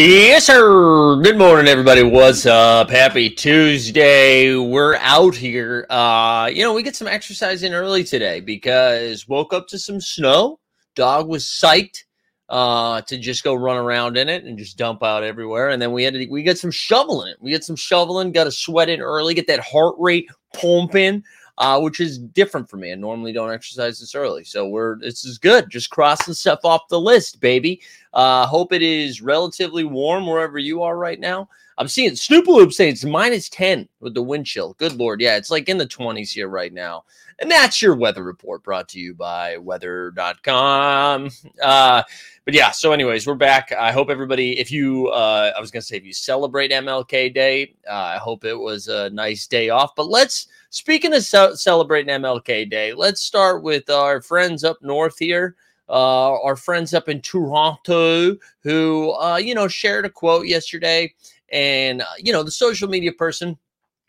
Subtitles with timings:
[0.00, 1.20] Yes, sir.
[1.22, 2.04] Good morning, everybody.
[2.04, 2.88] What's up?
[2.88, 4.54] Happy Tuesday.
[4.54, 5.86] We're out here.
[5.90, 10.00] Uh, you know, we get some exercise in early today because woke up to some
[10.00, 10.60] snow.
[10.94, 12.04] Dog was psyched
[12.48, 15.70] uh to just go run around in it and just dump out everywhere.
[15.70, 17.34] And then we had to we got some shoveling.
[17.40, 21.24] We got some shoveling, got to sweat in early, get that heart rate pumping.
[21.58, 22.92] Uh, which is different for me.
[22.92, 24.44] I normally don't exercise this early.
[24.44, 25.68] So we're this is good.
[25.68, 27.82] Just crossing stuff off the list, baby.
[28.14, 31.48] Uh, hope it is relatively warm wherever you are right now.
[31.78, 34.74] I'm seeing Snoopaloop saying it's minus 10 with the wind chill.
[34.74, 35.20] Good Lord.
[35.20, 37.04] Yeah, it's like in the 20s here right now.
[37.40, 41.30] And that's your weather report brought to you by weather.com.
[41.62, 42.02] Uh,
[42.44, 43.72] but yeah, so anyways, we're back.
[43.72, 47.32] I hope everybody, if you, uh, I was going to say, if you celebrate MLK
[47.32, 49.94] Day, uh, I hope it was a nice day off.
[49.94, 55.18] But let's, speaking of ce- celebrating MLK Day, let's start with our friends up north
[55.18, 55.56] here
[55.88, 61.12] uh, our friends up in Toronto who, uh, you know, shared a quote yesterday.
[61.50, 63.56] And, uh, you know, the social media person,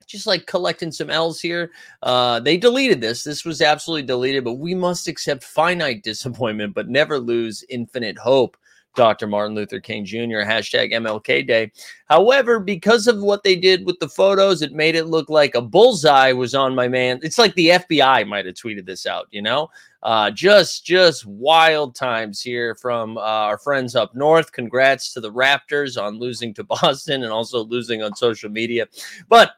[0.05, 1.71] just like collecting some L's here,
[2.03, 3.23] uh, they deleted this.
[3.23, 8.57] This was absolutely deleted, but we must accept finite disappointment, but never lose infinite hope.
[8.95, 9.27] Dr.
[9.27, 11.71] Martin Luther King Jr., hashtag MLK Day.
[12.05, 15.61] However, because of what they did with the photos, it made it look like a
[15.61, 17.19] bullseye was on my man.
[17.23, 19.69] It's like the FBI might have tweeted this out, you know?
[20.01, 24.51] Uh, just, just wild times here from uh, our friends up north.
[24.51, 28.87] Congrats to the Raptors on losing to Boston and also losing on social media.
[29.27, 29.53] But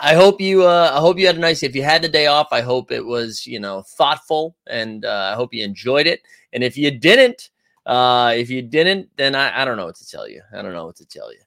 [0.00, 2.26] I hope you uh I hope you had a nice if you had the day
[2.26, 6.22] off, I hope it was, you know, thoughtful and uh, I hope you enjoyed it.
[6.52, 7.50] And if you didn't,
[7.86, 10.42] uh if you didn't, then I, I don't know what to tell you.
[10.52, 11.40] I don't know what to tell you.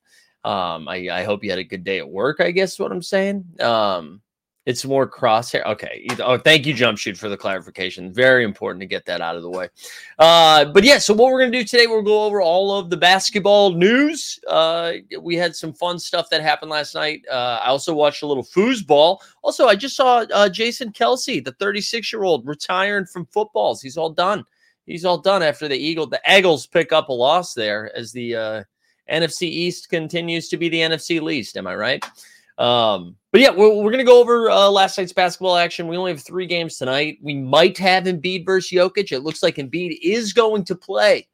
[0.50, 3.04] Um I, I hope you had a good day at work, I guess what I'm
[3.04, 3.46] saying.
[3.60, 4.22] Um
[4.70, 5.66] it's more crosshair.
[5.66, 6.06] Okay.
[6.20, 8.14] Oh, thank you, Jump Shoot, for the clarification.
[8.14, 9.68] Very important to get that out of the way.
[10.20, 12.92] Uh, but yeah, so what we're going to do today, we'll go over all of
[12.92, 14.40] the basketball news.
[14.48, 17.24] Uh, we had some fun stuff that happened last night.
[17.32, 19.18] Uh, I also watched a little foosball.
[19.42, 23.82] Also, I just saw uh, Jason Kelce, the 36 year old, retiring from footballs.
[23.82, 24.46] He's all done.
[24.90, 26.08] He's all done after the Eagle.
[26.08, 28.64] The Eagles pick up a loss there as the uh,
[29.10, 31.58] NFC East continues to be the NFC least.
[31.58, 32.04] Am I right?
[32.58, 35.88] Um, but yeah, we're, we're going to go over uh, last night's basketball action.
[35.88, 37.20] We only have three games tonight.
[37.22, 39.12] We might have Embiid versus Jokic.
[39.12, 41.28] It looks like Embiid is going to play.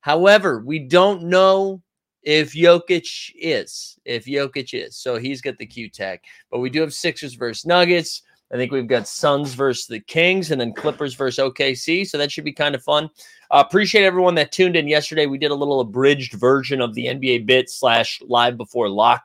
[0.00, 1.82] However, we don't know
[2.22, 3.98] if Jokic is.
[4.06, 4.96] If Jokic is.
[4.96, 6.20] So he's got the Q tag.
[6.50, 8.22] But we do have Sixers versus Nuggets.
[8.52, 12.06] I think we've got Suns versus the Kings and then Clippers versus OKC.
[12.06, 13.10] So that should be kind of fun.
[13.50, 15.26] Uh, appreciate everyone that tuned in yesterday.
[15.26, 19.24] We did a little abridged version of the NBA bit slash live before lock.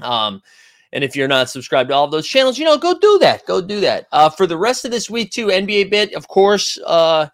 [0.00, 0.42] Um,
[0.92, 3.44] and if you're not subscribed to all of those channels, you know, go do that.
[3.46, 4.06] Go do that.
[4.12, 6.78] Uh, for the rest of this week, too, NBA bit, of course.
[6.86, 7.28] Uh,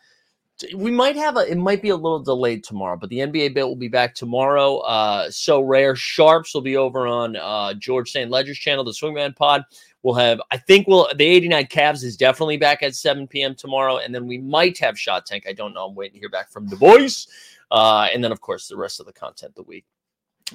[0.75, 1.51] we might have a.
[1.51, 4.79] It might be a little delayed tomorrow, but the NBA bit will be back tomorrow.
[4.79, 8.31] Uh, so rare sharps will be over on uh, George St.
[8.31, 9.65] Ledger's channel, the Swingman Pod.
[10.03, 10.41] We'll have.
[10.51, 11.09] I think we'll.
[11.17, 13.55] The 89 Cavs is definitely back at 7 p.m.
[13.55, 15.45] tomorrow, and then we might have Shot Tank.
[15.49, 15.87] I don't know.
[15.87, 17.29] I'm waiting to hear back from the boys.
[17.71, 19.85] Uh, and then, of course, the rest of the content the week.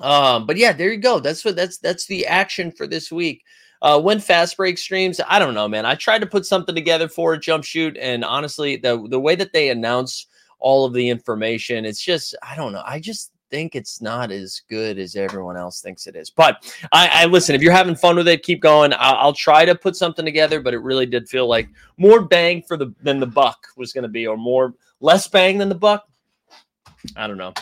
[0.02, 1.20] Um, but yeah, there you go.
[1.20, 3.44] That's what that's that's the action for this week.
[3.82, 5.86] Uh, when fast break streams, I don't know, man.
[5.86, 9.36] I tried to put something together for a jump shoot, and honestly, the the way
[9.36, 10.28] that they announce
[10.60, 12.84] all of the information, it's just I don't know.
[12.86, 16.30] I just think it's not as good as everyone else thinks it is.
[16.30, 17.56] But I, I listen.
[17.56, 18.94] If you're having fun with it, keep going.
[18.94, 22.62] I'll, I'll, try to put something together, but it really did feel like more bang
[22.62, 25.76] for the than the buck was going to be, or more less bang than the
[25.76, 26.08] buck.
[27.16, 27.54] I don't know.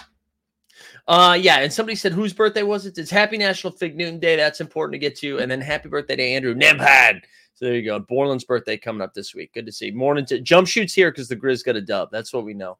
[1.07, 2.97] Uh, yeah, and somebody said whose birthday was it?
[2.97, 4.35] It's Happy National Fig Newton Day.
[4.35, 7.21] That's important to get to, and then Happy Birthday to Andrew Nembhard.
[7.53, 7.99] So there you go.
[7.99, 9.53] Borland's birthday coming up this week.
[9.53, 9.89] Good to see.
[9.89, 12.09] Morning to jump shoots here because the Grizz got a dub.
[12.11, 12.77] That's what we know.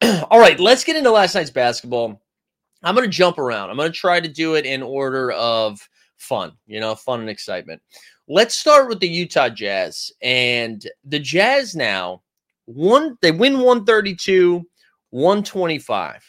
[0.30, 2.20] All right, let's get into last night's basketball.
[2.82, 3.70] I'm going to jump around.
[3.70, 5.86] I'm going to try to do it in order of
[6.16, 7.82] fun, you know, fun and excitement.
[8.28, 10.12] Let's start with the Utah Jazz.
[10.22, 12.22] And the Jazz now,
[12.66, 14.64] one they win 132,
[15.10, 16.24] 125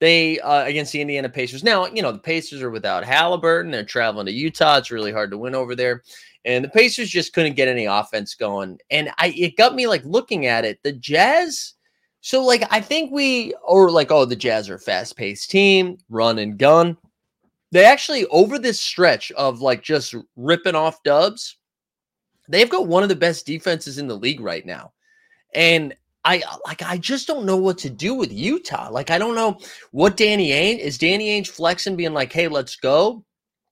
[0.00, 1.64] they uh, against the Indiana Pacers.
[1.64, 3.72] Now, you know, the Pacers are without Halliburton.
[3.72, 4.78] They're traveling to Utah.
[4.78, 6.02] It's really hard to win over there.
[6.44, 8.78] And the Pacers just couldn't get any offense going.
[8.90, 10.78] And I it got me like looking at it.
[10.82, 11.74] The Jazz,
[12.28, 16.38] so like I think we or like, oh, the Jazz are a fast-paced team, run
[16.38, 16.94] and gun.
[17.72, 21.56] They actually over this stretch of like just ripping off dubs,
[22.46, 24.92] they've got one of the best defenses in the league right now.
[25.54, 28.90] And I like I just don't know what to do with Utah.
[28.90, 29.58] Like I don't know
[29.92, 33.24] what Danny Ainge is Danny Ainge flexing being like, "Hey, let's go.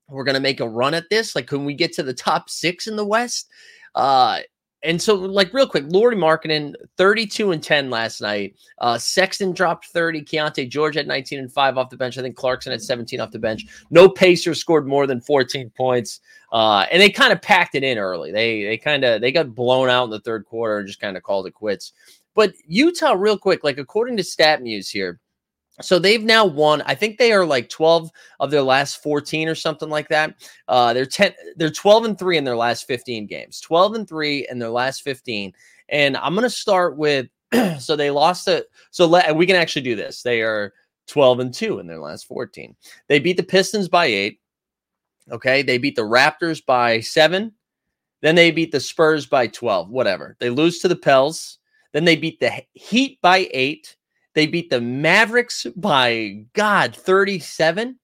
[0.09, 1.37] We're going to make a run at this.
[1.37, 3.50] Like can we get to the top 6 in the West?"
[3.94, 4.41] Uh
[4.87, 8.56] and so like real quick, Lauri Markkanen 32 and 10 last night.
[8.79, 12.17] Uh Sexton dropped 30, Keyonte George had 19 and 5 off the bench.
[12.17, 13.67] I think Clarkson had 17 off the bench.
[13.91, 16.21] No Pacer scored more than 14 points.
[16.53, 18.33] Uh and they kind of packed it in early.
[18.33, 21.17] They they kind of they got blown out in the third quarter and just kind
[21.17, 21.93] of called it quits.
[22.35, 25.21] But Utah, real quick, like according to StatMuse here,
[25.81, 26.82] so they've now won.
[26.82, 30.34] I think they are like 12 of their last 14 or something like that.
[30.69, 33.61] Uh, they're 10, they're 12 and 3 in their last 15 games.
[33.61, 35.52] 12 and 3 in their last 15.
[35.88, 37.28] And I'm gonna start with
[37.78, 38.67] so they lost it.
[38.90, 40.23] So let, we can actually do this.
[40.23, 40.73] They are
[41.06, 42.75] 12 and 2 in their last 14.
[43.08, 44.40] They beat the Pistons by eight.
[45.31, 45.62] Okay.
[45.62, 47.52] They beat the Raptors by seven.
[48.23, 49.90] Then they beat the Spurs by 12.
[49.90, 50.37] Whatever.
[50.40, 51.58] They lose to the Pels.
[51.93, 53.95] Then they beat the Heat by eight.
[54.37, 57.99] They beat the Mavericks by God 37.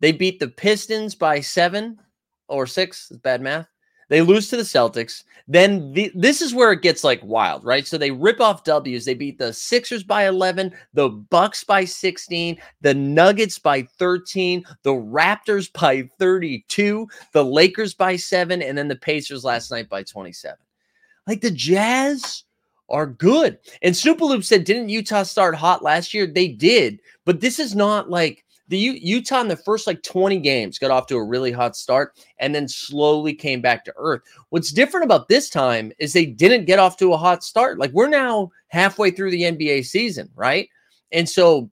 [0.00, 2.00] They beat the Pistons by seven
[2.48, 3.10] or six.
[3.10, 3.68] It's bad math.
[4.08, 5.24] They lose to the Celtics.
[5.46, 7.86] Then the, this is where it gets like wild, right?
[7.86, 9.04] So they rip off W's.
[9.04, 14.92] They beat the Sixers by 11, the Bucks by 16, the Nuggets by 13, the
[14.92, 20.56] Raptors by 32, the Lakers by 7, and then the Pacers last night by 27.
[21.26, 22.44] Like the Jazz
[22.92, 23.58] are good.
[23.82, 26.26] And Snoopaloop said, didn't Utah start hot last year?
[26.26, 30.38] They did, but this is not like the U- Utah in the first like 20
[30.38, 34.22] games got off to a really hot start and then slowly came back to earth.
[34.50, 37.78] What's different about this time is they didn't get off to a hot start.
[37.78, 40.68] Like we're now halfway through the NBA season, right?
[41.10, 41.70] And so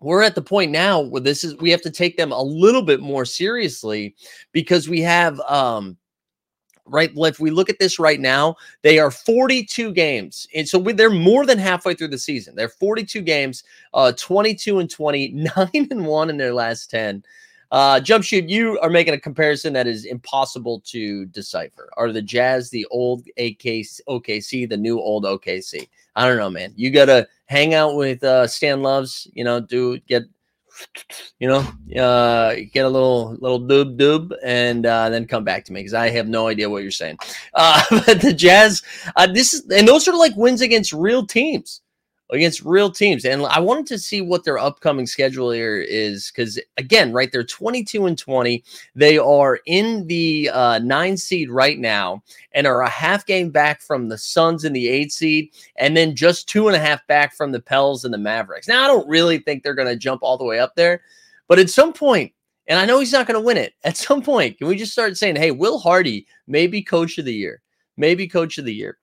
[0.00, 2.82] we're at the point now where this is we have to take them a little
[2.82, 4.14] bit more seriously
[4.52, 5.96] because we have um
[6.86, 7.10] right?
[7.14, 10.46] If we look at this right now, they are 42 games.
[10.54, 12.54] And so they're more than halfway through the season.
[12.54, 13.64] They're 42 games,
[13.94, 17.24] uh, 22 and 20, 9 and 1 in their last 10.
[17.70, 21.90] Uh, jump shoot, you are making a comparison that is impossible to decipher.
[21.96, 25.88] Are the Jazz the old AKC, OKC, the new old OKC?
[26.14, 26.72] I don't know, man.
[26.76, 30.22] You got to hang out with uh, Stan Loves, you know, do get
[31.38, 31.60] you know,
[32.00, 35.94] uh, get a little little doob doob, and uh, then come back to me because
[35.94, 37.18] I have no idea what you're saying.
[37.54, 38.82] Uh, but the Jazz,
[39.16, 41.80] uh, this is, and those are like wins against real teams
[42.34, 43.24] against real teams.
[43.24, 47.44] And I wanted to see what their upcoming schedule here is because, again, right, they're
[47.44, 48.62] 22 and 20.
[48.94, 52.22] They are in the uh, nine seed right now
[52.52, 56.16] and are a half game back from the Suns in the eight seed, and then
[56.16, 58.68] just two and a half back from the Pels and the Mavericks.
[58.68, 61.02] Now, I don't really think they're going to jump all the way up there,
[61.48, 62.32] but at some point,
[62.66, 63.74] and I know he's not going to win it.
[63.84, 67.34] At some point, can we just start saying, hey, Will Hardy, maybe coach of the
[67.34, 67.60] year?
[67.96, 68.98] Maybe coach of the year.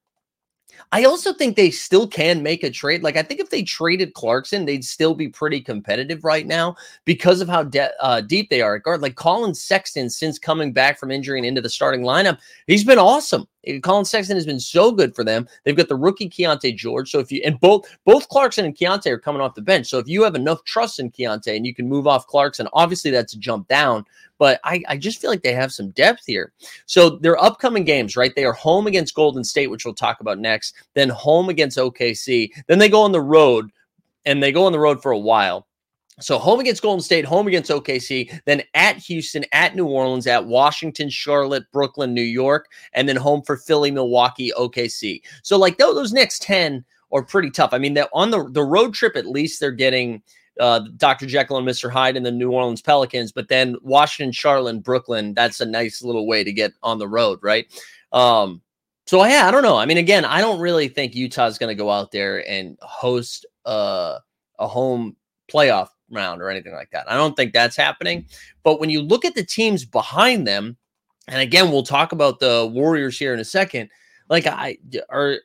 [0.91, 3.03] I also think they still can make a trade.
[3.03, 7.41] Like I think if they traded Clarkson, they'd still be pretty competitive right now because
[7.41, 9.01] of how de- uh, deep they are at guard.
[9.01, 12.99] Like Collin Sexton, since coming back from injury and into the starting lineup, he's been
[12.99, 13.47] awesome.
[13.81, 15.47] Collin Sexton has been so good for them.
[15.63, 17.11] They've got the rookie Keyonte George.
[17.11, 19.87] So if you and both both Clarkson and Keyonte are coming off the bench.
[19.87, 23.11] So if you have enough trust in Keyonte and you can move off Clarkson, obviously
[23.11, 24.05] that's a jump down.
[24.37, 26.51] But I, I just feel like they have some depth here.
[26.87, 28.33] So their upcoming games, right?
[28.35, 32.51] They are home against Golden State, which we'll talk about next, then home against OKC.
[32.65, 33.71] Then they go on the road
[34.25, 35.67] and they go on the road for a while.
[36.21, 40.45] So home against Golden State, home against OKC, then at Houston, at New Orleans, at
[40.45, 45.21] Washington, Charlotte, Brooklyn, New York, and then home for Philly, Milwaukee, OKC.
[45.43, 47.73] So like those, those next 10 are pretty tough.
[47.73, 50.21] I mean, they're on the, the road trip, at least they're getting
[50.59, 51.25] uh, Dr.
[51.25, 51.89] Jekyll and Mr.
[51.89, 56.27] Hyde and the New Orleans Pelicans, but then Washington, Charlotte, Brooklyn, that's a nice little
[56.27, 57.65] way to get on the road, right?
[58.11, 58.61] Um,
[59.07, 59.77] so yeah, I don't know.
[59.77, 63.45] I mean, again, I don't really think Utah's going to go out there and host
[63.65, 64.19] uh,
[64.59, 65.15] a home
[65.51, 67.09] playoff round or anything like that.
[67.09, 68.25] I don't think that's happening.
[68.63, 70.77] But when you look at the teams behind them,
[71.27, 73.89] and again, we'll talk about the Warriors here in a second.
[74.29, 74.77] Like, I
[75.09, 75.37] are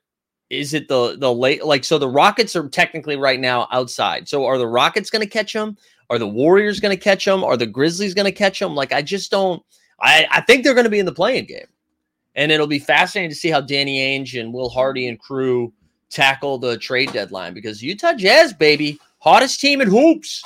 [0.48, 4.28] is it the the late like so the Rockets are technically right now outside.
[4.28, 5.76] So are the Rockets going to catch them?
[6.08, 7.42] Are the Warriors going to catch them?
[7.42, 8.74] Are the Grizzlies going to catch them?
[8.74, 9.62] Like, I just don't.
[10.00, 11.66] I I think they're going to be in the playing game,
[12.34, 15.72] and it'll be fascinating to see how Danny Ainge and Will Hardy and crew
[16.10, 20.44] tackle the trade deadline because Utah Jazz, baby, hottest team in hoops,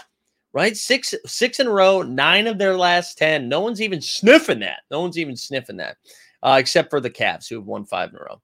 [0.53, 0.77] right?
[0.77, 3.49] Six six in a row, nine of their last ten.
[3.49, 4.81] No one's even sniffing that.
[4.91, 5.97] No one's even sniffing that,
[6.43, 8.41] uh, except for the Cavs who have won five in a row.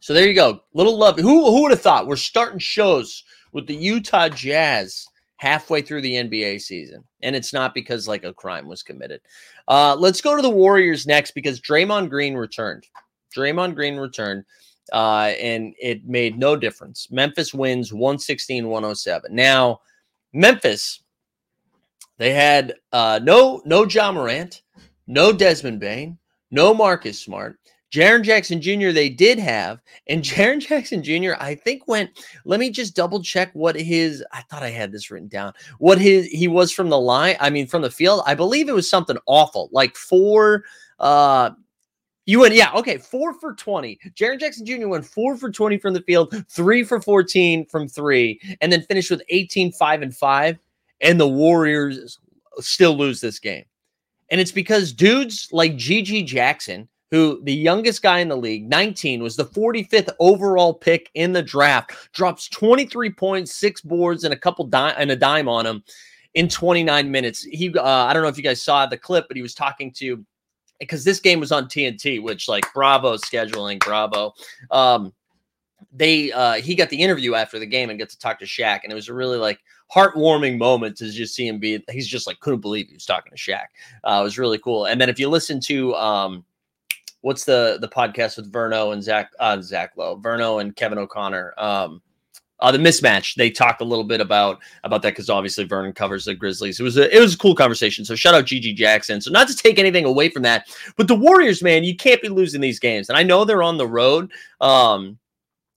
[0.00, 0.60] So there you go.
[0.74, 1.18] Little love.
[1.18, 5.06] Who who would have thought we're starting shows with the Utah Jazz
[5.36, 9.20] halfway through the NBA season, and it's not because like a crime was committed.
[9.68, 12.86] Uh, let's go to the Warriors next because Draymond Green returned.
[13.34, 14.44] Draymond Green returned
[14.92, 17.08] uh, and it made no difference.
[17.10, 19.34] Memphis wins 116 107.
[19.34, 19.80] Now,
[20.32, 21.02] Memphis,
[22.20, 24.60] they had uh, no no Ja Morant,
[25.06, 26.18] no Desmond Bane,
[26.50, 27.56] no Marcus Smart.
[27.90, 28.90] Jaren Jackson Jr.
[28.90, 31.32] they did have, and Jaren Jackson Jr.
[31.40, 32.10] I think went.
[32.44, 34.22] Let me just double check what his.
[34.34, 35.54] I thought I had this written down.
[35.78, 37.36] What his he was from the line.
[37.40, 38.22] I mean, from the field.
[38.26, 40.64] I believe it was something awful, like four.
[40.98, 41.52] Uh,
[42.26, 43.98] you went, yeah, okay, four for 20.
[44.14, 44.88] Jaren Jackson Jr.
[44.88, 49.10] went four for 20 from the field, three for 14 from three, and then finished
[49.10, 50.58] with 18, 5, and 5.
[51.00, 52.18] And the Warriors
[52.58, 53.64] still lose this game.
[54.30, 59.22] And it's because dudes like GG Jackson, who the youngest guy in the league, 19,
[59.22, 64.38] was the 45th overall pick in the draft, drops 23 points, six boards, and a
[64.38, 65.82] couple dime and a dime on him
[66.34, 67.42] in 29 minutes.
[67.42, 69.92] He, uh, I don't know if you guys saw the clip, but he was talking
[69.94, 70.24] to
[70.78, 74.32] because this game was on TNT, which like Bravo scheduling, Bravo.
[74.70, 75.12] Um,
[75.92, 78.80] they uh, he got the interview after the game and got to talk to Shaq,
[78.82, 79.60] and it was a really like
[79.92, 81.82] heartwarming moment to just see him be.
[81.90, 83.66] He's just like couldn't believe he was talking to Shaq.
[84.04, 84.86] Uh, it was really cool.
[84.86, 86.44] And then if you listen to um,
[87.22, 91.54] what's the the podcast with Verno and Zach uh, Zach Lowe, Verno and Kevin O'Connor.
[91.58, 92.02] Um,
[92.60, 93.36] uh, the mismatch.
[93.36, 96.78] They talked a little bit about about that because obviously Vernon covers the Grizzlies.
[96.78, 98.04] It was a it was a cool conversation.
[98.04, 99.20] So shout out GG Jackson.
[99.20, 102.28] So not to take anything away from that, but the Warriors, man, you can't be
[102.28, 103.08] losing these games.
[103.08, 104.30] And I know they're on the road.
[104.60, 105.18] Um,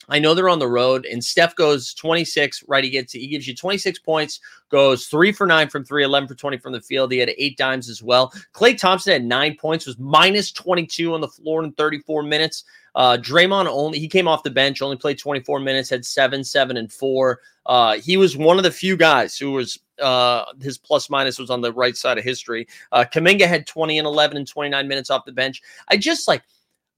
[0.10, 2.84] I know they're on the road, and Steph goes 26, right?
[2.84, 6.36] He gets he gives you 26 points, goes three for nine from three, 11 for
[6.36, 7.12] 20 from the field.
[7.12, 8.34] He had eight dimes as well.
[8.54, 12.64] Klay Thompson had nine points, was minus 22 on the floor in 34 minutes.
[12.96, 16.78] Uh, Draymond only he came off the bench, only played 24 minutes, had seven, seven,
[16.78, 17.40] and four.
[17.66, 21.50] Uh, he was one of the few guys who was uh, his plus minus was
[21.50, 22.68] on the right side of history.
[22.92, 25.62] Uh, Kuminga had 20 and 11 and 29 minutes off the bench.
[25.88, 26.44] I just like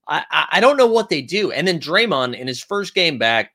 [0.08, 1.50] I, I don't know what they do.
[1.52, 3.52] And then Draymond in his first game back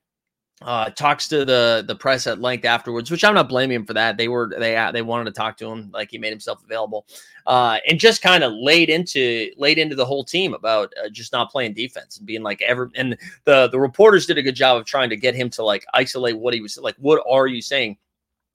[0.62, 3.94] uh, talks to the the press at length afterwards, which I'm not blaming him for
[3.94, 4.18] that.
[4.18, 7.08] They were they uh, they wanted to talk to him, like he made himself available,
[7.48, 11.32] uh, and just kind of laid into laid into the whole team about uh, just
[11.32, 12.92] not playing defense and being like ever.
[12.96, 15.86] And the the reporters did a good job of trying to get him to like
[15.94, 16.96] isolate what he was like.
[17.00, 17.98] What are you saying?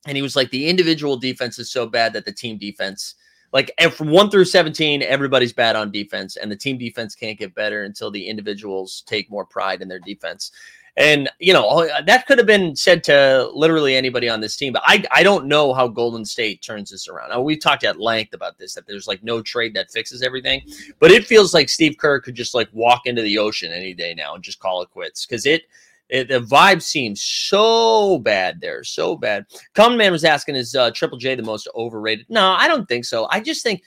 [0.05, 3.15] And he was like, the individual defense is so bad that the team defense
[3.53, 7.55] like from one through 17, everybody's bad on defense, and the team defense can't get
[7.55, 10.51] better until the individuals take more pride in their defense.
[10.97, 14.73] And you know uh, that could have been said to literally anybody on this team,
[14.73, 17.29] but I I don't know how Golden State turns this around.
[17.29, 20.63] Now, we talked at length about this that there's like no trade that fixes everything,
[20.97, 24.15] but it feels like Steve Kerr could just like walk into the ocean any day
[24.15, 25.65] now and just call it quits because it
[26.09, 29.45] it, the vibe seems so bad there, so bad.
[29.73, 32.25] Common Man was asking, is uh, Triple J the most overrated?
[32.29, 33.27] No, I don't think so.
[33.29, 33.81] I just think,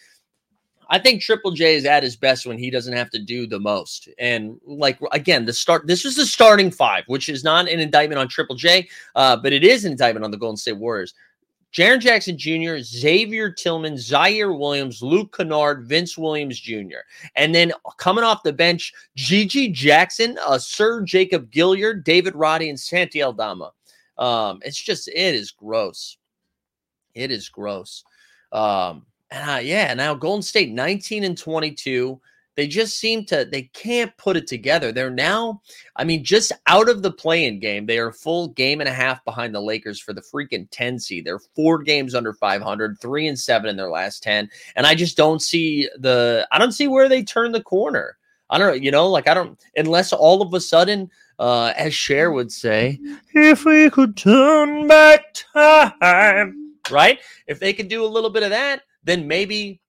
[0.88, 3.60] I think Triple J is at his best when he doesn't have to do the
[3.60, 4.08] most.
[4.18, 5.86] And like again, the start.
[5.86, 9.52] This was the starting five, which is not an indictment on Triple J, uh, but
[9.52, 11.14] it is an indictment on the Golden State Warriors.
[11.72, 17.02] Jaren Jackson Jr., Xavier Tillman, Ziaire Williams, Luke Kennard, Vince Williams Jr.
[17.36, 22.78] And then coming off the bench, GG Jackson, uh, Sir Jacob Gilyard, David Roddy, and
[22.78, 23.72] Santi Aldama.
[24.18, 26.18] Um, it's just, it is gross.
[27.14, 28.04] It is gross.
[28.52, 32.20] Um, uh, yeah, now Golden State 19 and 22.
[32.56, 34.92] They just seem to they can't put it together.
[34.92, 35.62] They're now,
[35.96, 39.24] I mean, just out of the play-in game, they are full game and a half
[39.24, 41.24] behind the Lakers for the freaking 10 seed.
[41.24, 44.50] They're four games under 500, three and seven in their last 10.
[44.76, 48.16] And I just don't see the I don't see where they turn the corner.
[48.50, 51.94] I don't know, you know, like I don't unless all of a sudden, uh, as
[51.94, 52.98] Cher would say,
[53.32, 57.20] if we could turn back time, right?
[57.46, 59.79] If they could do a little bit of that, then maybe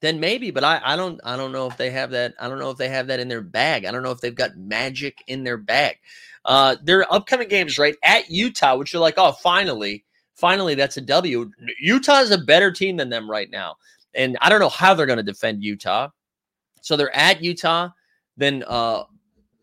[0.00, 2.58] then maybe but I, I don't i don't know if they have that i don't
[2.58, 5.22] know if they have that in their bag i don't know if they've got magic
[5.26, 5.98] in their bag
[6.44, 10.04] uh their upcoming games right at utah which are like oh finally
[10.40, 11.50] finally, that's a W.
[11.78, 13.76] Utah is a better team than them right now.
[14.14, 16.08] And I don't know how they're going to defend Utah.
[16.80, 17.90] So they're at Utah,
[18.38, 19.04] then uh,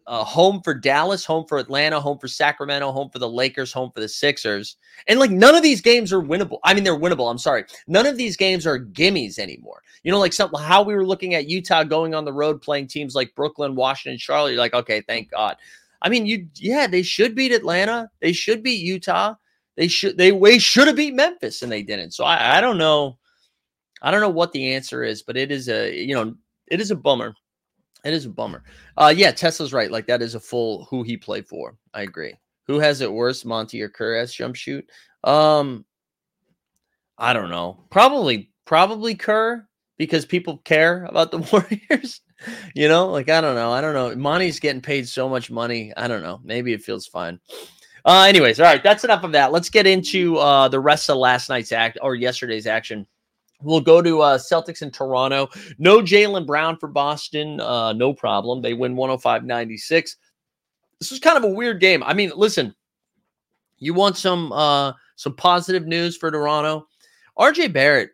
[0.07, 3.91] uh, home for Dallas, home for Atlanta, home for Sacramento, home for the Lakers, home
[3.93, 4.77] for the Sixers.
[5.07, 6.59] And like none of these games are winnable.
[6.63, 7.29] I mean, they're winnable.
[7.29, 7.65] I'm sorry.
[7.87, 9.83] None of these games are gimmies anymore.
[10.03, 12.87] You know, like something how we were looking at Utah going on the road playing
[12.87, 14.51] teams like Brooklyn, Washington, Charlotte.
[14.51, 15.57] You're like, okay, thank God.
[16.01, 18.09] I mean, you yeah, they should beat Atlanta.
[18.21, 19.35] They should beat Utah.
[19.75, 22.11] They should they way should have beat Memphis and they didn't.
[22.11, 23.17] So I, I don't know.
[24.01, 26.33] I don't know what the answer is, but it is a you know,
[26.67, 27.33] it is a bummer.
[28.07, 28.63] It is a bummer.
[28.95, 29.91] Uh, yeah, Tesla's right.
[29.91, 31.75] Like that is a full who he played for.
[31.93, 32.33] I agree.
[32.67, 34.89] Who has it worse, Monty or Kerr as jump shoot?
[35.25, 35.83] Um,
[37.17, 37.83] I don't know.
[37.89, 41.39] Probably, probably Kerr because people care about the
[41.89, 42.21] Warriors.
[42.75, 43.71] you know, like I don't know.
[43.71, 44.15] I don't know.
[44.15, 45.91] Monty's getting paid so much money.
[45.97, 46.39] I don't know.
[46.43, 47.39] Maybe it feels fine.
[48.05, 49.51] Uh, anyways, all right, that's enough of that.
[49.51, 53.05] Let's get into uh, the rest of last night's act or yesterday's action.
[53.61, 55.49] We'll go to uh, Celtics in Toronto.
[55.79, 57.59] No Jaylen Brown for Boston.
[57.59, 58.61] Uh, no problem.
[58.61, 60.17] They win 105 96.
[60.99, 62.03] This was kind of a weird game.
[62.03, 62.75] I mean, listen,
[63.79, 66.87] you want some uh, some positive news for Toronto?
[67.37, 68.11] RJ Barrett.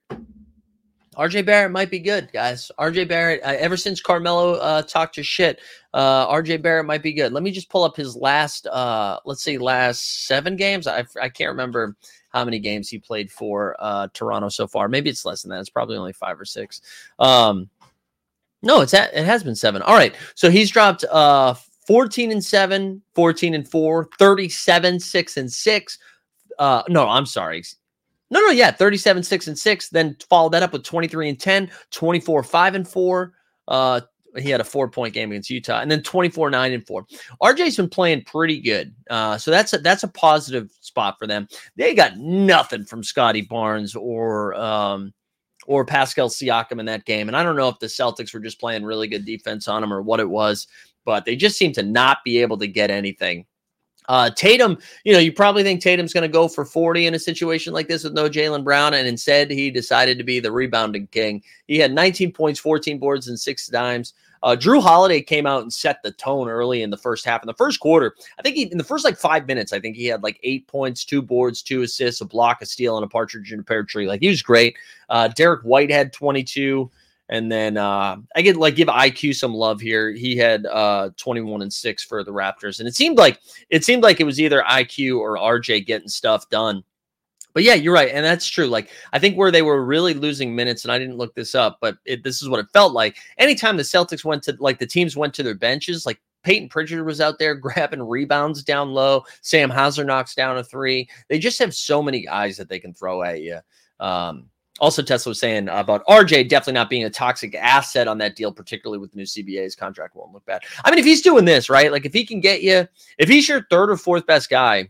[1.15, 2.71] RJ Barrett might be good, guys.
[2.79, 5.59] RJ Barrett, uh, ever since Carmelo uh, talked to shit,
[5.93, 7.31] uh, RJ Barrett might be good.
[7.31, 10.87] Let me just pull up his last, uh, let's see, last seven games.
[10.87, 11.95] I, I can't remember
[12.33, 14.87] how many games he played for uh, Toronto so far.
[14.89, 15.59] Maybe it's less than that.
[15.59, 16.81] It's probably only five or six.
[17.19, 17.69] Um,
[18.61, 19.81] no, it's it has been seven.
[19.81, 20.15] All right.
[20.35, 21.53] So he's dropped uh,
[21.85, 25.99] 14 and 7, 14 and 4, 37, 6 and 6.
[26.57, 27.63] Uh, no, I'm sorry.
[28.29, 29.89] No, no, yeah, 37, 6 and 6.
[29.89, 33.33] Then follow that up with 23 and 10, 24, 5 and 4,
[33.67, 34.01] uh,
[34.37, 37.05] he had a four point game against Utah, and then 24 9 and 4.
[37.41, 38.93] RJ's been playing pretty good.
[39.09, 41.47] Uh, so that's a, that's a positive spot for them.
[41.75, 45.13] They got nothing from Scottie Barnes or um,
[45.67, 47.27] or Pascal Siakam in that game.
[47.27, 49.93] And I don't know if the Celtics were just playing really good defense on them
[49.93, 50.67] or what it was,
[51.05, 53.45] but they just seem to not be able to get anything.
[54.09, 57.19] Uh, Tatum, you know, you probably think Tatum's going to go for 40 in a
[57.19, 61.07] situation like this with no Jaylen Brown, and instead he decided to be the rebounding
[61.07, 61.41] king.
[61.67, 64.13] He had 19 points, 14 boards, and six dimes.
[64.43, 67.41] Uh, Jrue Holiday came out and set the tone early in the first half.
[67.41, 69.95] In the first quarter, I think he, in the first like five minutes, I think
[69.95, 73.07] he had like eight points, two boards, two assists, a block, a steal, and a
[73.07, 74.05] partridge in a pear tree.
[74.05, 74.75] Like he was great.
[75.09, 76.91] Uh, Derrick White had 22.
[77.29, 80.11] And then uh, I get like give IQ some love here.
[80.11, 82.79] He had uh, 21 and 6 for the Raptors.
[82.79, 86.49] And it seemed like it seemed like it was either IQ or RJ getting stuff
[86.49, 86.83] done.
[87.53, 88.67] But yeah, you're right, and that's true.
[88.67, 91.77] Like I think where they were really losing minutes, and I didn't look this up,
[91.81, 93.17] but it, this is what it felt like.
[93.37, 97.05] Anytime the Celtics went to like the teams went to their benches, like Payton Pritchard
[97.05, 99.23] was out there grabbing rebounds down low.
[99.41, 101.07] Sam Hauser knocks down a three.
[101.29, 103.59] They just have so many guys that they can throw at you.
[103.99, 108.35] Um, also, Tesla was saying about RJ definitely not being a toxic asset on that
[108.35, 110.63] deal, particularly with the new CBA's contract won't look bad.
[110.83, 111.91] I mean, if he's doing this, right?
[111.91, 112.87] Like if he can get you,
[113.19, 114.89] if he's your third or fourth best guy,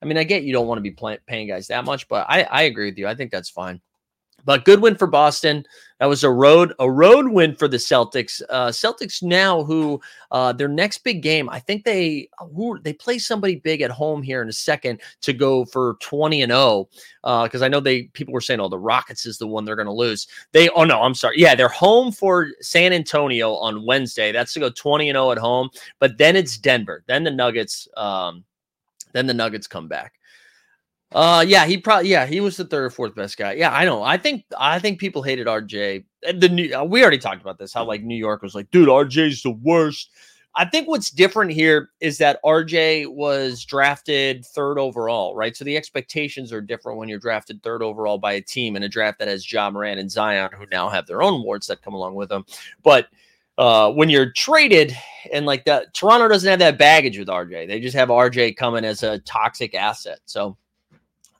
[0.00, 2.26] I mean, I get you don't want to be play, paying guys that much, but
[2.28, 3.08] I, I agree with you.
[3.08, 3.80] I think that's fine.
[4.44, 5.66] But good win for Boston.
[5.98, 8.40] That was a road a road win for the Celtics.
[8.48, 13.18] Uh, Celtics now, who uh, their next big game, I think they who, they play
[13.18, 16.88] somebody big at home here in a second to go for twenty and zero.
[17.24, 19.64] Oh, because uh, I know they people were saying, oh, the Rockets is the one
[19.64, 20.28] they're going to lose.
[20.52, 24.30] They oh no, I'm sorry, yeah, they're home for San Antonio on Wednesday.
[24.30, 25.68] That's to go twenty and zero oh at home.
[25.98, 27.02] But then it's Denver.
[27.08, 27.88] Then the Nuggets.
[27.96, 28.44] Um,
[29.12, 30.14] then the Nuggets come back.
[31.12, 33.52] Uh, yeah, he probably yeah he was the third or fourth best guy.
[33.52, 34.02] Yeah, I know.
[34.02, 36.04] I think I think people hated RJ.
[36.38, 37.72] The new uh, we already talked about this.
[37.72, 40.10] How like New York was like, dude, RJ's the worst.
[40.54, 45.56] I think what's different here is that RJ was drafted third overall, right?
[45.56, 48.88] So the expectations are different when you're drafted third overall by a team in a
[48.88, 51.94] draft that has Ja Morant and Zion, who now have their own awards that come
[51.94, 52.44] along with them.
[52.82, 53.06] But
[53.58, 54.96] uh, when you're traded
[55.32, 57.66] and like that, Toronto doesn't have that baggage with RJ.
[57.66, 60.20] They just have RJ coming as a toxic asset.
[60.26, 60.56] So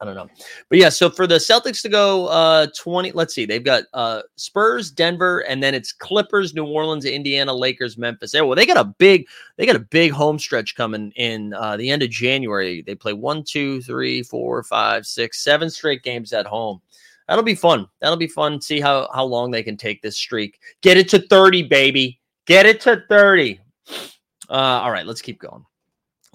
[0.00, 0.28] I don't know.
[0.68, 4.22] But yeah, so for the Celtics to go uh 20, let's see, they've got uh
[4.34, 8.34] Spurs, Denver, and then it's Clippers, New Orleans, Indiana, Lakers, Memphis.
[8.34, 9.26] Well, they got a big,
[9.56, 12.82] they got a big home stretch coming in uh the end of January.
[12.82, 16.80] They play one, two, three, four, five, six, seven straight games at home
[17.28, 17.86] that'll be fun.
[18.00, 18.60] That'll be fun.
[18.60, 20.58] See how how long they can take this streak.
[20.82, 22.20] Get it to 30, baby.
[22.46, 23.60] Get it to 30.
[24.50, 25.64] Uh, all right, let's keep going.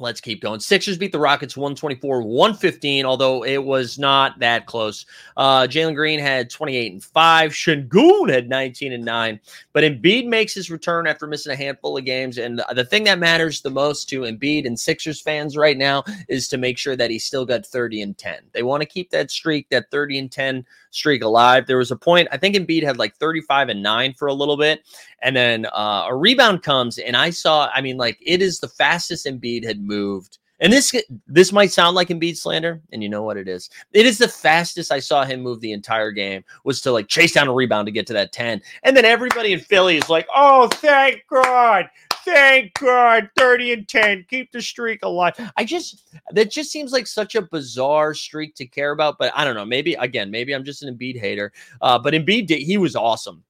[0.04, 0.60] Let's keep going.
[0.60, 5.06] Sixers beat the Rockets 124 115, although it was not that close.
[5.38, 7.52] Uh, Jalen Green had 28 and 5.
[7.52, 9.40] Sengun had 19 and 9.
[9.72, 12.38] But Embiid makes his return after missing a handful of games.
[12.38, 16.50] And the thing that matters the most to Embiid and Sixers fans right now is
[16.50, 18.40] to make sure that he's still got 30 and 10.
[18.52, 21.66] They want to keep that streak, that 30 and 10 streak alive.
[21.66, 24.58] There was a point, I think Embiid had like 35 and 9 for a little
[24.58, 24.82] bit.
[25.24, 28.68] And then uh, a rebound comes, and I saw, I mean, like it is the
[28.68, 30.38] fastest Embiid had moved.
[30.60, 30.94] And this
[31.28, 33.70] this might sound like Embiid slander, and you know what it is.
[33.92, 37.34] It is the fastest I saw him move the entire game was to like chase
[37.34, 38.62] down a rebound to get to that 10.
[38.84, 41.90] And then everybody in Philly is like, oh, thank God.
[42.24, 44.26] Thank God, 30 and 10.
[44.30, 45.34] Keep the streak alive.
[45.58, 49.18] I just that just seems like such a bizarre streak to care about.
[49.18, 49.66] But I don't know.
[49.66, 51.52] Maybe again, maybe I'm just an Embiid hater.
[51.82, 53.44] Uh, but Embiid did, he was awesome.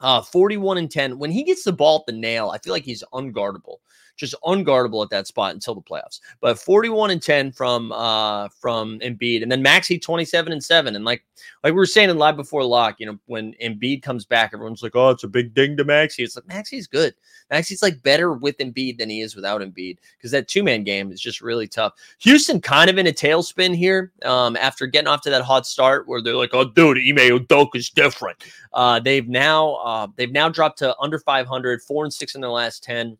[0.00, 1.18] Uh, 41 and 10.
[1.18, 3.78] When he gets the ball at the nail, I feel like he's unguardable
[4.18, 6.20] just unguardable at that spot until the playoffs.
[6.40, 10.94] But 41 and 10 from uh from Embiid, and then Maxey 27 and 7.
[10.94, 11.24] And like
[11.62, 14.82] like we were saying in live before lock, you know, when Embiid comes back, everyone's
[14.82, 16.24] like, oh, it's a big ding to Maxey.
[16.24, 17.14] It's like Maxey's good.
[17.50, 21.12] Maxey's like better with Embiid than he is without Embiid because that two man game
[21.12, 21.94] is just really tough.
[22.18, 26.08] Houston kind of in a tailspin here um, after getting off to that hot start
[26.08, 28.44] where they're like, oh, dude, Ime is different.
[28.72, 32.50] Uh, they've now uh, they've now dropped to under 500, four and six in their
[32.50, 33.16] last 10.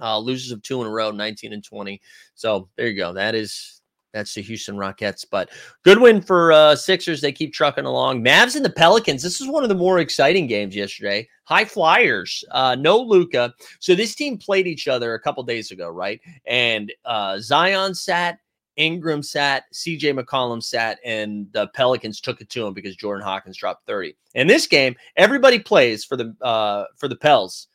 [0.00, 2.00] Uh, losers of two in a row, 19 and 20.
[2.34, 3.12] So there you go.
[3.12, 3.80] That is
[4.12, 5.24] that's the Houston Rockets.
[5.24, 5.50] But
[5.84, 7.20] good win for uh, Sixers.
[7.20, 8.24] They keep trucking along.
[8.24, 9.22] Mavs and the Pelicans.
[9.22, 11.28] This is one of the more exciting games yesterday.
[11.44, 12.44] High Flyers.
[12.50, 13.54] Uh, no Luka.
[13.78, 16.20] So this team played each other a couple days ago, right?
[16.46, 18.38] And uh, Zion sat.
[18.76, 23.58] Ingram sat, CJ McCollum sat, and the Pelicans took it to him because Jordan Hawkins
[23.58, 24.16] dropped 30.
[24.34, 27.68] In this game, everybody plays for the uh for the Pels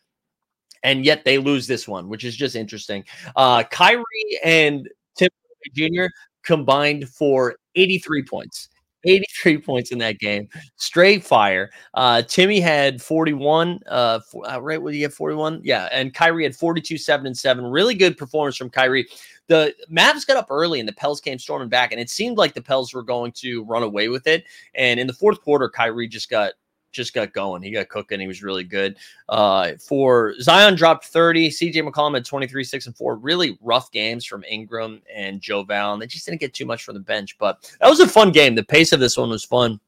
[0.85, 3.03] and yet they lose this one, which is just interesting.
[3.35, 4.03] Uh, Kyrie
[4.43, 5.29] and Tim
[5.73, 6.05] Jr.
[6.43, 8.69] combined for 83 points.
[9.03, 10.47] 83 points in that game.
[10.75, 11.71] Straight fire.
[11.95, 13.79] Uh, Timmy had 41.
[13.87, 14.81] Uh, for, uh, right?
[14.81, 15.13] What do you get?
[15.13, 15.61] 41?
[15.63, 15.89] Yeah.
[15.91, 17.65] And Kyrie had 42, 7 and 7.
[17.65, 19.07] Really good performance from Kyrie.
[19.47, 22.53] The Mavs got up early and the Pels came storming back, and it seemed like
[22.53, 24.43] the Pels were going to run away with it.
[24.73, 26.53] And in the fourth quarter, Kyrie just got
[26.95, 27.62] just got going.
[27.62, 28.19] He got cooking.
[28.19, 28.97] He was really good.
[29.29, 31.49] Uh, for Zion dropped 30.
[31.49, 33.15] CJ McCollum had 23, 6, and 4.
[33.17, 35.93] Really rough games from Ingram and Joe Val.
[35.93, 37.38] And they just didn't get too much from the bench.
[37.38, 38.55] But that was a fun game.
[38.55, 39.79] The pace of this one was fun.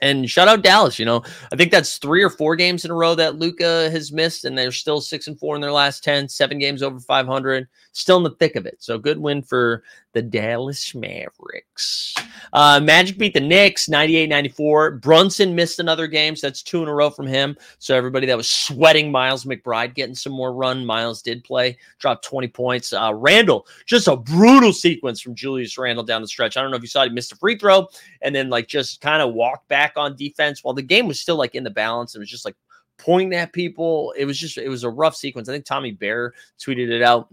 [0.00, 0.98] And shout out Dallas.
[0.98, 4.12] You know, I think that's three or four games in a row that Luka has
[4.12, 7.68] missed, and they're still six and four in their last 10, seven games over 500,
[7.92, 8.76] still in the thick of it.
[8.78, 9.82] So good win for
[10.14, 12.14] the Dallas Mavericks.
[12.52, 14.92] Uh, Magic beat the Knicks 98 94.
[14.92, 17.56] Brunson missed another game, so that's two in a row from him.
[17.78, 20.84] So everybody that was sweating Miles McBride getting some more run.
[20.84, 22.92] Miles did play, dropped 20 points.
[22.92, 26.56] Uh, Randle, just a brutal sequence from Julius Randle down the stretch.
[26.56, 27.88] I don't know if you saw it, he missed a free throw
[28.22, 31.36] and then like just kind of walked back on defense while the game was still
[31.36, 32.14] like in the balance.
[32.14, 32.56] It was just like
[32.98, 34.12] pointing at people.
[34.16, 35.48] It was just, it was a rough sequence.
[35.48, 37.28] I think Tommy Beer tweeted it out.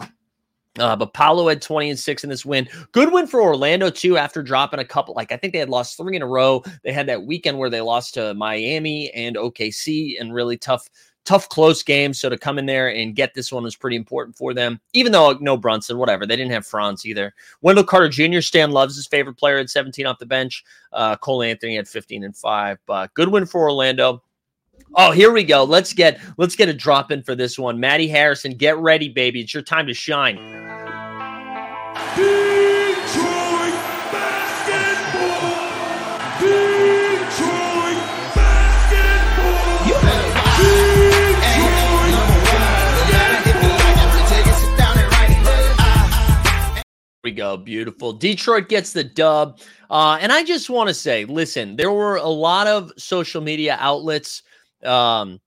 [0.78, 2.68] Uh, but Paolo had 20 and 6 in this win.
[2.92, 5.14] Good win for Orlando, too, after dropping a couple.
[5.16, 6.64] Like, I think they had lost three in a row.
[6.84, 10.90] They had that weekend where they lost to Miami and OKC and really tough,
[11.26, 12.14] tough, close game.
[12.14, 15.12] So to come in there and get this one was pretty important for them, even
[15.12, 16.26] though no Brunson, whatever.
[16.26, 17.34] They didn't have Franz either.
[17.62, 20.64] Wendell Carter Jr., Stan loves his favorite player at 17 off the bench.
[20.94, 22.78] Uh, Cole Anthony had 15 and 5.
[22.86, 24.24] But good win for Orlando.
[24.96, 25.64] Oh, here we go.
[25.64, 27.80] Let's get let's get a drop in for this one.
[27.80, 29.42] Maddie Harrison, get ready, baby.
[29.42, 30.65] It's your time to shine.
[47.26, 47.58] We go.
[47.58, 48.14] Beautiful.
[48.14, 49.60] Detroit gets the dub.
[49.90, 53.78] Uh, and I just want to say, listen, there were a lot of social media
[53.82, 54.44] outlets
[54.84, 55.42] um,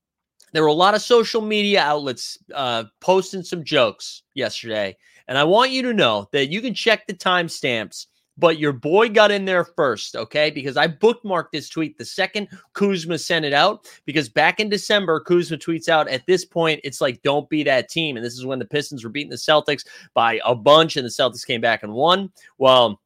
[0.51, 4.97] there were a lot of social media outlets uh, posting some jokes yesterday.
[5.27, 8.07] And I want you to know that you can check the timestamps,
[8.39, 10.49] but your boy got in there first, okay?
[10.49, 13.87] Because I bookmarked this tweet the second Kuzma sent it out.
[14.05, 17.89] Because back in December, Kuzma tweets out at this point, it's like, don't be that
[17.89, 18.15] team.
[18.15, 21.09] And this is when the Pistons were beating the Celtics by a bunch, and the
[21.09, 22.31] Celtics came back and won.
[22.57, 22.99] Well,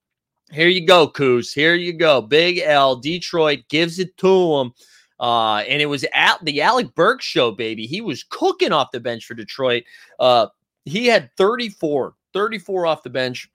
[0.52, 1.54] here you go, Kuz.
[1.54, 2.22] Here you go.
[2.22, 2.96] Big L.
[2.96, 4.74] Detroit gives it to them.
[5.20, 7.86] Uh, and it was at the Alec Burks show, baby.
[7.86, 9.84] He was cooking off the bench for Detroit.
[10.20, 10.48] Uh,
[10.86, 13.50] he had 34, 34 off the bench.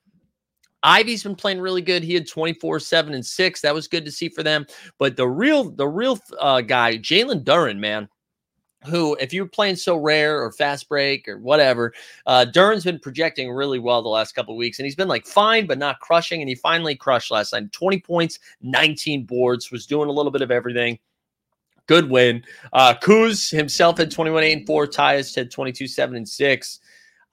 [0.82, 2.02] Ivey's been playing really good.
[2.02, 3.60] He had 24, 7, and 6.
[3.60, 4.66] That was good to see for them.
[4.98, 8.08] But the real, the real uh, guy, Jalen Duren, man.
[8.86, 11.92] who, if you're playing so rare or fast break or whatever,
[12.26, 15.66] uh, Dern's been projecting really well the last couple weeks, and he's been like fine
[15.66, 16.40] but not crushing.
[16.40, 17.72] And he finally crushed last night.
[17.72, 20.98] 20 points, 19 boards, was doing a little bit of everything.
[21.88, 22.44] Good win.
[22.72, 24.86] Uh, Kuz himself had 21 8 and 4.
[24.86, 26.80] Tyus had 22 7 and 6.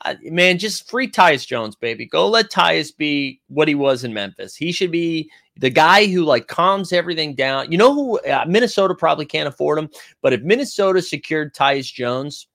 [0.03, 2.05] Uh, man, just free Tyus Jones, baby.
[2.05, 4.55] Go let Tyus be what he was in Memphis.
[4.55, 7.71] He should be the guy who like calms everything down.
[7.71, 9.89] You know who uh, Minnesota probably can't afford him,
[10.21, 12.47] but if Minnesota secured Tyus Jones,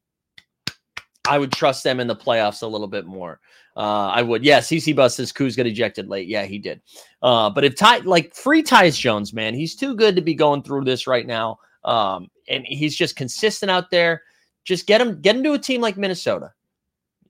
[1.26, 3.40] I would trust them in the playoffs a little bit more.
[3.76, 4.44] Uh, I would.
[4.44, 6.28] Yeah, CC Bus says Kuz got ejected late.
[6.28, 6.82] Yeah, he did.
[7.22, 10.62] Uh, but if Ty like free Tyus Jones, man, he's too good to be going
[10.62, 11.58] through this right now.
[11.84, 14.22] Um, and he's just consistent out there.
[14.64, 16.52] Just get him, get him to a team like Minnesota.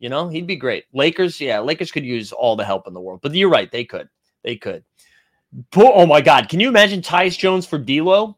[0.00, 0.86] You know, he'd be great.
[0.92, 3.20] Lakers, yeah, Lakers could use all the help in the world.
[3.22, 4.08] But you're right, they could.
[4.42, 4.82] They could.
[5.76, 6.48] Oh my God.
[6.48, 8.36] Can you imagine Tyus Jones for D'Lo?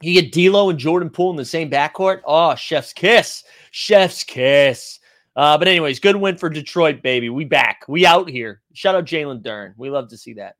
[0.00, 2.20] You get D'Lo and Jordan Poole in the same backcourt.
[2.24, 3.44] Oh, chef's kiss.
[3.70, 5.00] Chef's kiss.
[5.36, 7.28] Uh, but anyways, good win for Detroit, baby.
[7.28, 7.84] We back.
[7.88, 8.60] We out here.
[8.72, 9.74] Shout out Jalen Duren.
[9.76, 10.56] We love to see that.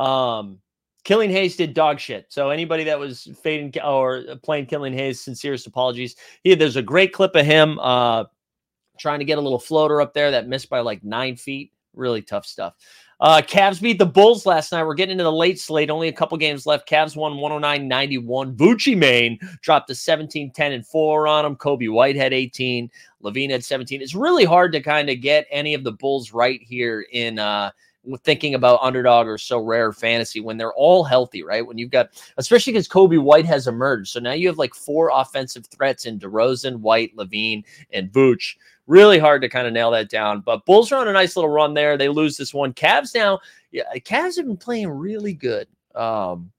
[0.00, 0.60] Um,
[1.02, 2.26] Killian Hayes did dog shit.
[2.30, 6.16] So anybody that was fading or playing Killian Hayes, sincerest apologies.
[6.44, 8.24] Yeah, there's a great clip of him uh,
[8.98, 11.72] trying to get a little floater up there that missed by like nine feet.
[11.94, 12.74] Really tough stuff.
[13.20, 14.84] Uh, Cavs beat the Bulls last night.
[14.84, 15.88] We're getting into the late slate.
[15.88, 16.88] Only a couple games left.
[16.88, 18.56] Cavs won 109 91.
[18.56, 21.56] Vucci Main dropped a 17 10 and 4 on them.
[21.56, 22.90] Coby White had 18.
[23.22, 24.02] LaVine had 17.
[24.02, 27.70] It's really hard to kind of get any of the Bulls right here in uh,
[28.22, 31.66] thinking about underdog or so rare fantasy when they're all healthy, right?
[31.66, 34.10] When you've got, especially because Coby White has emerged.
[34.10, 38.56] So now you have like four offensive threats in DeRozan, White, LaVine, and Vooch.
[38.86, 40.40] Really hard to kind of nail that down.
[40.40, 41.96] But Bulls are on a nice little run there.
[41.96, 42.74] They lose this one.
[42.74, 43.40] Cavs now,
[43.72, 45.66] yeah, Cavs have been playing really good.
[45.94, 46.50] Um,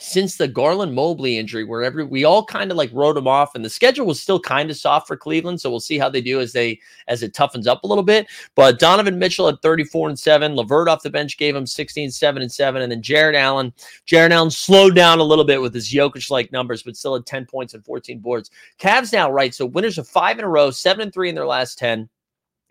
[0.00, 3.64] since the Garland Mobley injury, wherever we all kind of like wrote him off, and
[3.64, 5.60] the schedule was still kind of soft for Cleveland.
[5.60, 8.26] So we'll see how they do as they as it toughens up a little bit.
[8.54, 10.54] But Donovan Mitchell at 34 and 7.
[10.54, 12.82] LeVert off the bench gave him 16, 7 and 7.
[12.82, 13.72] And then Jarrett Allen.
[14.06, 17.26] Jarrett Allen slowed down a little bit with his Jokic like numbers, but still had
[17.26, 18.50] 10 points and 14 boards.
[18.78, 19.54] Cavs now, right?
[19.54, 22.08] So winners of five in a row, seven and three in their last 10.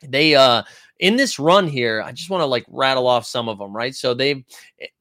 [0.02, 0.64] They uh
[1.00, 3.94] in this run here, I just want to like rattle off some of them, right?
[3.94, 4.44] So they've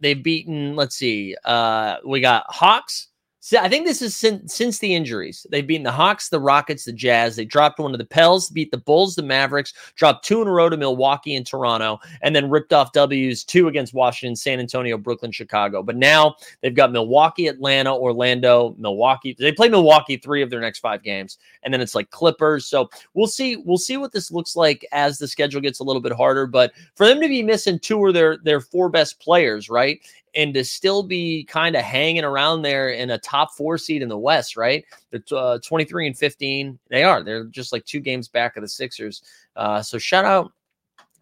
[0.00, 3.09] they've beaten, let's see, uh, we got Hawks,
[3.52, 5.46] I think this is since, since the injuries.
[5.50, 7.37] They've beaten the Hawks, the Rockets, the Jazz.
[7.37, 10.50] They dropped one to the Pels, beat the Bulls, the Mavericks, dropped two in a
[10.50, 14.98] row to Milwaukee and Toronto, and then ripped off W's two against Washington, San Antonio,
[14.98, 15.82] Brooklyn, Chicago.
[15.82, 19.37] But now they've got Milwaukee, Atlanta, Orlando, Milwaukee.
[19.38, 22.66] They play Milwaukee three of their next five games, and then it's like Clippers.
[22.66, 23.56] So we'll see.
[23.56, 26.46] We'll see what this looks like as the schedule gets a little bit harder.
[26.46, 30.00] But for them to be missing two of their their four best players, right?
[30.37, 34.09] And to still be kind of hanging around there in a top four seed in
[34.09, 34.85] the West, right?
[35.11, 36.79] They're uh, 23 and 15.
[36.90, 37.22] They are.
[37.22, 39.22] They're just like two games back of the Sixers.
[39.57, 40.53] Uh, so shout out.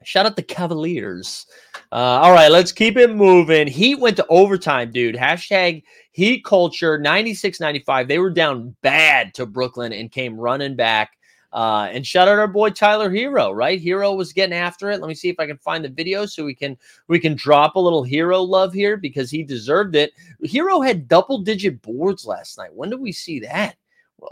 [0.03, 1.47] Shout out the Cavaliers.
[1.91, 3.67] Uh, all right, let's keep it moving.
[3.67, 5.15] Heat went to overtime, dude.
[5.15, 8.07] Hashtag Heat culture 96 95.
[8.07, 11.17] They were down bad to Brooklyn and came running back.
[11.55, 13.81] Uh, and shout out our boy Tyler Herro, right?
[13.81, 15.01] Herro was getting after it.
[15.01, 17.77] Let me see if I can find the video so we can we can drop
[17.77, 20.13] a little Herro love here because he deserved it.
[20.45, 22.75] Herro had double digit boards last night.
[22.75, 23.77] When did we see that?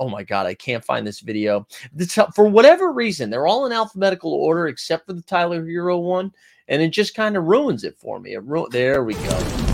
[0.00, 1.64] Oh my god, I can't find this video.
[2.34, 6.32] For whatever reason, they're all in alphabetical order except for the Tyler Herro one,
[6.66, 8.34] and it just kind of ruins it for me.
[8.34, 9.71] It ru- there we go.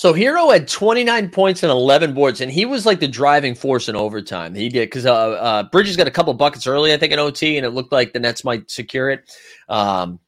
[0.00, 3.86] So Herro had 29 points and 11 boards, and he was like the driving force
[3.86, 4.54] in overtime.
[4.54, 7.58] He did because uh, uh, Bridges got a couple buckets early, I think, in OT,
[7.58, 9.30] and it looked like the Nets might secure it.
[9.68, 10.18] Um,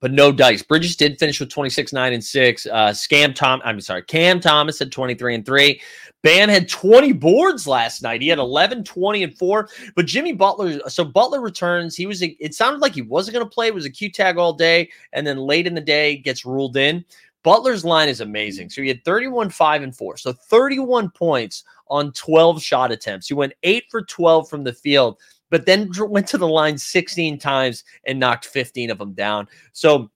[0.00, 0.62] but no dice.
[0.62, 2.66] Bridges did finish with 26, 9, and 6.
[2.66, 5.80] Uh, Scam Tom, I'm sorry, Cam Thomas had 23 and 3.
[6.22, 8.20] Bam had 20 boards last night.
[8.20, 9.68] He had 11, 20, and 4.
[9.94, 11.96] But Jimmy Butler, so Butler returns.
[11.96, 13.68] He was, it sounded like he wasn't going to play.
[13.68, 14.90] It was a Q tag all day.
[15.12, 17.04] And then late in the day gets ruled in.
[17.42, 18.70] Butler's line is amazing.
[18.70, 20.16] So he had 31, 5, and 4.
[20.16, 23.28] So 31 points on 12 shot attempts.
[23.28, 25.18] He went 8 for 12 from the field,
[25.50, 29.48] but then went to the line 16 times and knocked 15 of them down.
[29.72, 30.10] So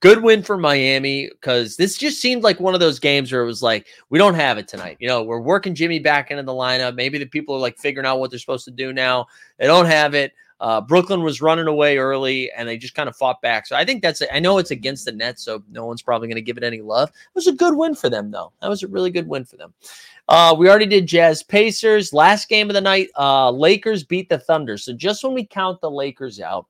[0.00, 3.46] good win for Miami because this just seemed like one of those games where it
[3.46, 4.96] was like, we don't have it tonight.
[5.00, 6.94] You know, we're working Jimmy back into the lineup.
[6.94, 9.26] Maybe the people are like figuring out what they're supposed to do now.
[9.58, 10.32] They don't have it.
[10.60, 13.66] Uh, Brooklyn was running away early and they just kind of fought back.
[13.66, 14.28] So I think that's, it.
[14.32, 16.80] I know it's against the Nets, so no one's probably going to give it any
[16.80, 17.08] love.
[17.10, 18.52] It was a good win for them, though.
[18.62, 19.74] That was a really good win for them.
[20.28, 22.12] Uh, we already did Jazz Pacers.
[22.12, 24.78] Last game of the night, uh, Lakers beat the Thunder.
[24.78, 26.66] So just when we count the Lakers out,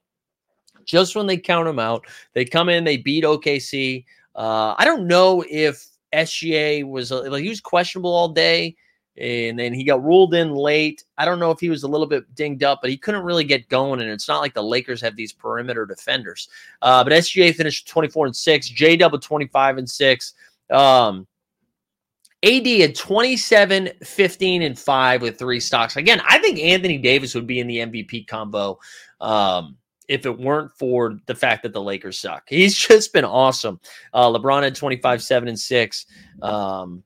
[0.84, 4.04] just when they count them out, they come in, they beat OKC.
[4.34, 8.76] Uh, I don't know if SGA was like he was questionable all day
[9.16, 11.04] and then he got ruled in late.
[11.16, 13.44] I don't know if he was a little bit dinged up, but he couldn't really
[13.44, 14.00] get going.
[14.00, 16.48] And it's not like the Lakers have these perimeter defenders.
[16.82, 20.34] Uh, but SGA finished 24 and 6, J double 25 and 6.
[20.70, 21.26] Um,
[22.44, 25.96] AD had 27, 15, and 5 with three stocks.
[25.96, 28.78] Again, I think Anthony Davis would be in the MVP combo
[29.20, 29.76] um,
[30.08, 32.44] if it weren't for the fact that the Lakers suck.
[32.48, 33.80] He's just been awesome.
[34.12, 36.06] Uh, LeBron had 25, 7, and 6.
[36.42, 37.04] Um,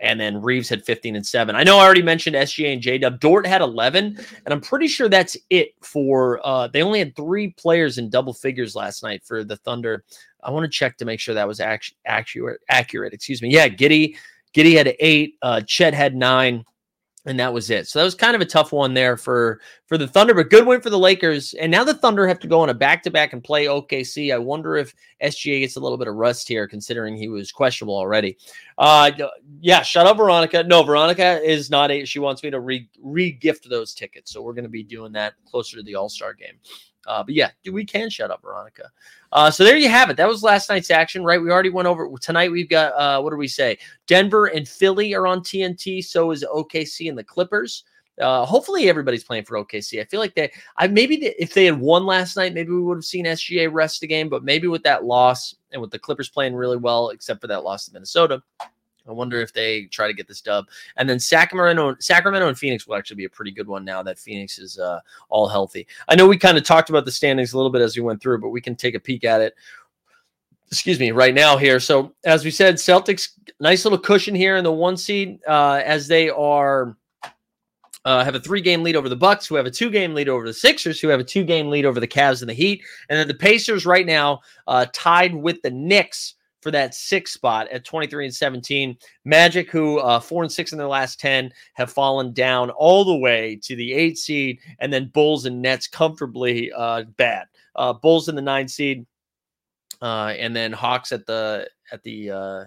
[0.00, 1.54] and then Reaves had 15 and 7.
[1.56, 3.20] I know I already mentioned SGA and J Dub.
[3.20, 7.48] Dort had 11, and I'm pretty sure that's it for uh they only had three
[7.50, 10.04] players in double figures last night for the Thunder.
[10.42, 13.12] I want to check to make sure that was actually accurate accurate.
[13.12, 13.50] Excuse me.
[13.50, 14.16] Yeah, Giddey
[14.54, 16.64] Giddey had 8, uh Chet had 9
[17.26, 17.88] and that was it.
[17.88, 20.66] So that was kind of a tough one there for for the Thunder, but good
[20.66, 21.54] win for the Lakers.
[21.54, 24.32] And now the Thunder have to go on a back to back and play OKC.
[24.32, 27.96] I wonder if SGA gets a little bit of rust here, considering he was questionable
[27.96, 28.38] already.
[28.76, 29.10] Uh,
[29.60, 30.62] yeah, shut up, Veronica.
[30.62, 32.04] No, Veronica is not a.
[32.04, 35.12] She wants me to re re gift those tickets, so we're going to be doing
[35.12, 36.58] that closer to the All Star game.
[37.08, 38.90] Uh, but yeah, we can shut up, Veronica.
[39.32, 40.16] Uh, so there you have it.
[40.16, 41.40] That was last night's action, right?
[41.40, 42.52] We already went over tonight.
[42.52, 43.78] We've got uh, what do we say?
[44.06, 46.04] Denver and Philly are on TNT.
[46.04, 47.84] So is OKC and the Clippers.
[48.20, 50.00] Uh, hopefully everybody's playing for OKC.
[50.00, 52.80] I feel like they, I maybe the, if they had won last night, maybe we
[52.82, 54.28] would have seen SGA rest the game.
[54.28, 57.64] But maybe with that loss and with the Clippers playing really well, except for that
[57.64, 58.42] loss to Minnesota,
[59.08, 60.66] I wonder if they try to get this dub.
[60.96, 64.18] And then Sacramento, Sacramento and Phoenix will actually be a pretty good one now that
[64.18, 65.86] Phoenix is uh, all healthy.
[66.08, 68.20] I know we kind of talked about the standings a little bit as we went
[68.20, 69.54] through, but we can take a peek at it.
[70.70, 71.80] Excuse me, right now here.
[71.80, 76.08] So as we said, Celtics nice little cushion here in the one seed uh, as
[76.08, 76.96] they are.
[78.04, 80.54] Uh, have a three-game lead over the Bucks, who have a two-game lead over the
[80.54, 83.34] Sixers, who have a two-game lead over the Cavs and the Heat, and then the
[83.34, 86.36] Pacers right now uh, tied with the Knicks
[86.68, 88.94] for that six spot at 23 and 17.
[89.24, 93.16] Magic, who uh, four and six in their last 10, have fallen down all the
[93.16, 97.46] way to the eight seed, and then Bulls and Nets comfortably uh, bad.
[97.74, 99.06] Uh, Bulls in the nine seed,
[100.02, 102.64] uh, and then Hawks at the at the uh,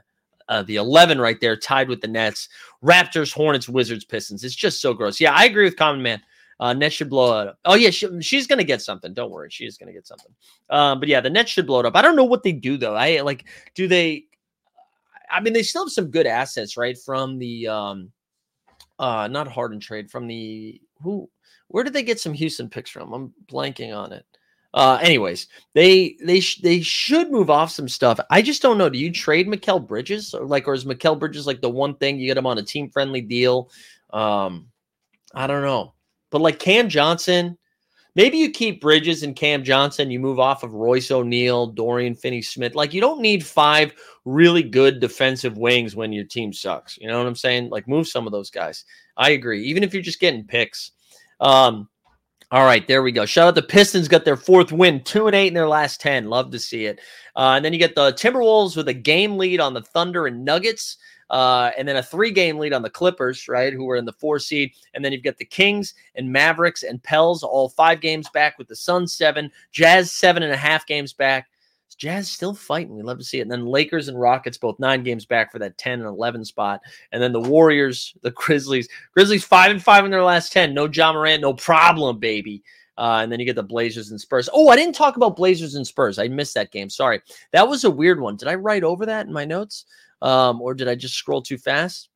[0.49, 2.49] uh, the 11 right there, tied with the Nets.
[2.83, 4.43] Raptors, Hornets, Wizards, Pistons.
[4.43, 5.21] It's just so gross.
[5.21, 6.23] Yeah, I agree with Common Man.
[6.61, 7.59] Uh, Nets should blow it up.
[7.65, 9.15] Oh yeah, she, she's gonna get something.
[9.15, 10.31] Don't worry, she is gonna get something.
[10.69, 11.95] Um, but yeah, the Nets should blow it up.
[11.95, 12.95] I don't know what they do though.
[12.95, 14.25] I like, do they?
[15.29, 16.95] I mean, they still have some good assets, right?
[16.95, 18.11] From the um,
[18.99, 21.27] uh, not Harden trade from the who?
[21.69, 23.11] Where did they get some Houston picks from?
[23.11, 24.23] I'm blanking on it.
[24.71, 28.19] Uh, anyways, they they sh- they should move off some stuff.
[28.29, 28.87] I just don't know.
[28.87, 32.19] Do you trade Mikal Bridges or like, or is Mikal Bridges like the one thing
[32.19, 33.71] you get him on a team friendly deal?
[34.13, 34.67] Um,
[35.33, 35.95] I don't know.
[36.31, 37.57] But like Cam Johnson,
[38.15, 40.09] maybe you keep Bridges and Cam Johnson.
[40.09, 42.73] You move off of Royce O'Neale, Dorian Finney Smith.
[42.73, 43.93] Like you don't need five
[44.25, 46.97] really good defensive wings when your team sucks.
[46.97, 47.69] You know what I'm saying?
[47.69, 48.85] Like move some of those guys.
[49.17, 49.63] I agree.
[49.65, 50.91] Even if you're just getting picks.
[51.39, 51.87] Um,
[52.51, 53.25] all right, there we go.
[53.25, 56.25] Shout out the Pistons got their fourth win, two and eight in their last ten.
[56.25, 56.99] Love to see it.
[57.35, 60.43] Uh, and then you get the Timberwolves with a game lead on the Thunder and
[60.43, 60.97] Nuggets.
[61.31, 64.13] Uh, and then a three game lead on the Clippers, right, who were in the
[64.13, 64.73] four seed.
[64.93, 68.67] And then you've got the Kings and Mavericks and Pels, all five games back with
[68.67, 71.47] the Suns seven, Jazz seven and a half games back.
[72.01, 72.95] Jazz still fighting.
[72.95, 73.43] We love to see it.
[73.43, 76.81] And then Lakers and Rockets both nine games back for that 10 and 11 spot.
[77.11, 80.73] And then the Warriors, the Grizzlies, Grizzlies five and five in their last 10.
[80.73, 82.63] No Ja Morant, no problem, baby.
[83.01, 84.47] Uh, and then you get the Blazers and Spurs.
[84.53, 86.19] Oh, I didn't talk about Blazers and Spurs.
[86.19, 86.89] I missed that game.
[86.89, 87.19] Sorry.
[87.51, 88.37] That was a weird one.
[88.37, 89.85] Did I write over that in my notes?
[90.21, 92.09] um, or did I just scroll too fast?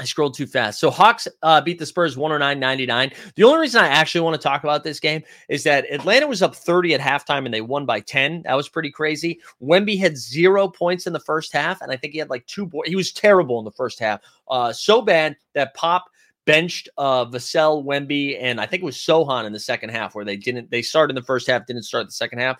[0.00, 0.80] I scrolled too fast.
[0.80, 3.12] So Hawks uh, beat the Spurs 109 99.
[3.36, 6.42] The only reason I actually want to talk about this game is that Atlanta was
[6.42, 8.42] up 30 at halftime and they won by 10.
[8.42, 9.38] That was pretty crazy.
[9.62, 12.68] Wemby had zero points in the first half, and I think he had like two.
[12.86, 14.20] He was terrible in the first half.
[14.48, 16.06] Uh, so bad that Pop
[16.46, 20.24] benched uh Vassell Wemby and I think it was Sochan in the second half where
[20.24, 22.58] they didn't they started in the first half, didn't start the second half.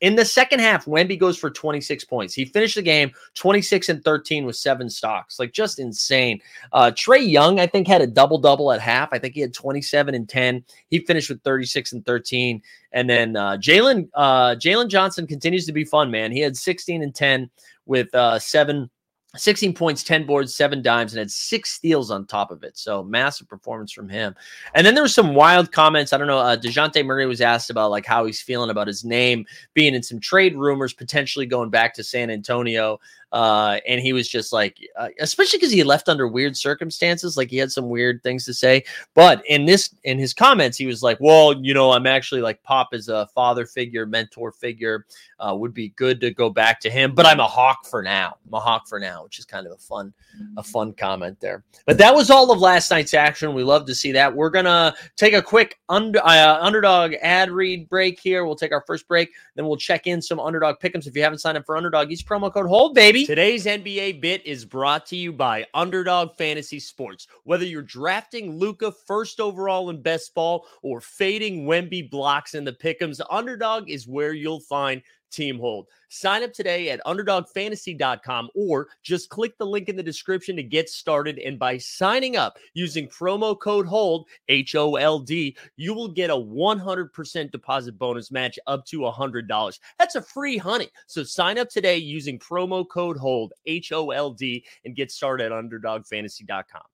[0.00, 2.32] In the second half, Wemby goes for 26 points.
[2.32, 5.38] He finished the game 26 and 13 with seven stocks.
[5.38, 6.40] Like just insane.
[6.72, 9.10] Uh, Trae Young, I think, had a double double at half.
[9.12, 10.64] I think he had 27 and 10.
[10.88, 12.62] He finished with 36 and 13.
[12.92, 16.32] And then uh, Jalen uh, Jalen Johnson continues to be fun, man.
[16.32, 17.50] He had 16 and 10
[17.84, 18.88] with uh, seven
[19.36, 22.76] 16 points, 10 boards, seven dimes, and had six steals on top of it.
[22.76, 24.34] So massive performance from him.
[24.74, 26.12] And then there was some wild comments.
[26.12, 26.38] I don't know.
[26.38, 30.02] Uh, Dejounte Murray was asked about like how he's feeling about his name being in
[30.02, 32.98] some trade rumors, potentially going back to San Antonio.
[33.32, 37.50] Uh, and he was just like, uh, especially because he left under weird circumstances, like
[37.50, 38.84] he had some weird things to say.
[39.14, 42.62] But in this, in his comments, he was like, "Well, you know, I'm actually like
[42.62, 45.06] Pop is a father figure, mentor figure.
[45.38, 48.36] Uh, would be good to go back to him, but I'm a hawk for now.
[48.46, 50.12] I'm a hawk for now, which is kind of a fun,
[50.58, 51.64] a fun comment there.
[51.86, 53.54] But that was all of last night's action.
[53.54, 54.34] We love to see that.
[54.34, 58.44] We're gonna take a quick under, uh, underdog ad read break here.
[58.44, 61.06] We'll take our first break, then we'll check in some underdog pickums.
[61.06, 63.19] If you haven't signed up for underdog, use promo code hold baby.
[63.26, 67.26] Today's NBA bit is brought to you by Underdog Fantasy Sports.
[67.44, 72.72] Whether you're drafting Luka first overall in best ball or fading Wemby blocks in the
[72.72, 75.86] pickums, Underdog is where you'll find team hold.
[76.08, 80.90] Sign up today at underdogfantasy.com or just click the link in the description to get
[80.90, 81.38] started.
[81.38, 86.30] And by signing up using promo code HOLD, H O L D, you will get
[86.30, 89.78] a 100% deposit bonus match up to $100.
[89.98, 90.88] That's a free honey.
[91.06, 95.52] So sign up today using promo code HOLD, H O L D, and get started
[95.52, 96.89] at underdogfantasy.com.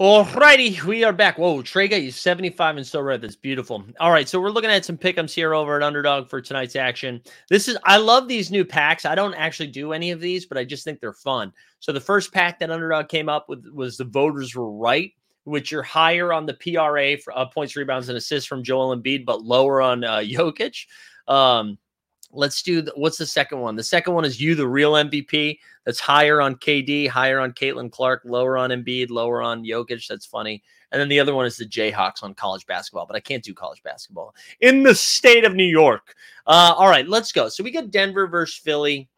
[0.00, 1.38] Alrighty, we are back.
[1.38, 3.20] Whoa, Trey got you 75 and so red.
[3.20, 3.84] That's beautiful.
[3.98, 7.20] All right, so we're looking at some pickums here over at Underdog for tonight's action.
[7.50, 9.04] This is I love these new packs.
[9.04, 11.52] I don't actually do any of these, but I just think they're fun.
[11.80, 15.10] So the first pack that Underdog came up with was the voters were right,
[15.42, 19.26] which you're higher on the PRA for uh, points, rebounds, and assists from Joel Embiid,
[19.26, 20.86] but lower on uh, Jokic.
[21.26, 21.76] Um,
[22.30, 23.76] Let's do the, what's the second one?
[23.76, 25.58] The second one is you, the real MVP.
[25.84, 30.06] That's higher on KD, higher on Caitlin Clark, lower on Embiid, lower on Jokic.
[30.06, 30.62] That's funny.
[30.92, 33.54] And then the other one is the Jayhawks on college basketball, but I can't do
[33.54, 36.14] college basketball in the state of New York.
[36.46, 37.48] Uh, all right, let's go.
[37.48, 39.08] So we got Denver versus Philly.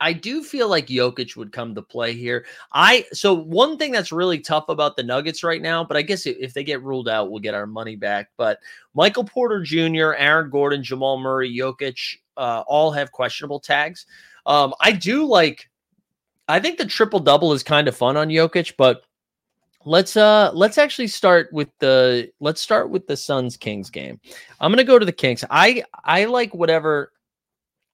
[0.00, 2.44] I do feel like Jokic would come to play here.
[2.72, 6.26] I so one thing that's really tough about the Nuggets right now, but I guess
[6.26, 8.30] if they get ruled out, we'll get our money back.
[8.36, 8.58] But
[8.94, 14.06] Michael Porter Jr., Aaron Gordon, Jamal Murray, Jokic, uh, all have questionable tags.
[14.44, 15.68] Um, I do like.
[16.48, 19.02] I think the triple double is kind of fun on Jokic, but
[19.86, 24.20] let's uh let's actually start with the let's start with the Suns Kings game.
[24.60, 25.44] I'm gonna go to the Kings.
[25.50, 27.12] I I like whatever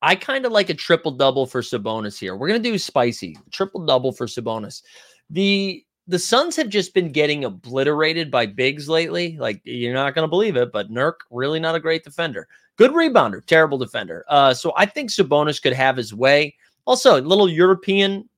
[0.03, 2.37] I kind of like a triple double for Sabonis here.
[2.37, 4.83] We're gonna do spicy triple double for Sabonis.
[5.31, 9.37] The the Suns have just been getting obliterated by bigs lately.
[9.39, 12.49] Like you're not gonna believe it, but Nurk really not a great defender.
[12.77, 14.25] Good rebounder, terrible defender.
[14.29, 16.57] Uh, so I think Sabonis could have his way.
[16.85, 18.29] Also, a little European,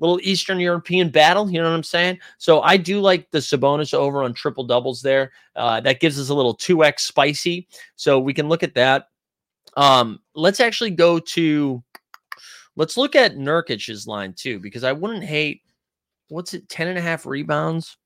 [0.00, 1.48] little Eastern European battle.
[1.48, 2.18] You know what I'm saying?
[2.38, 5.30] So I do like the Sabonis over on triple doubles there.
[5.54, 7.68] Uh, that gives us a little two x spicy.
[7.94, 9.10] So we can look at that.
[9.76, 11.82] Um, let's actually go to
[12.76, 15.62] let's look at Nurkic's line too, because I wouldn't hate
[16.28, 17.96] what's it, 10 and a half rebounds.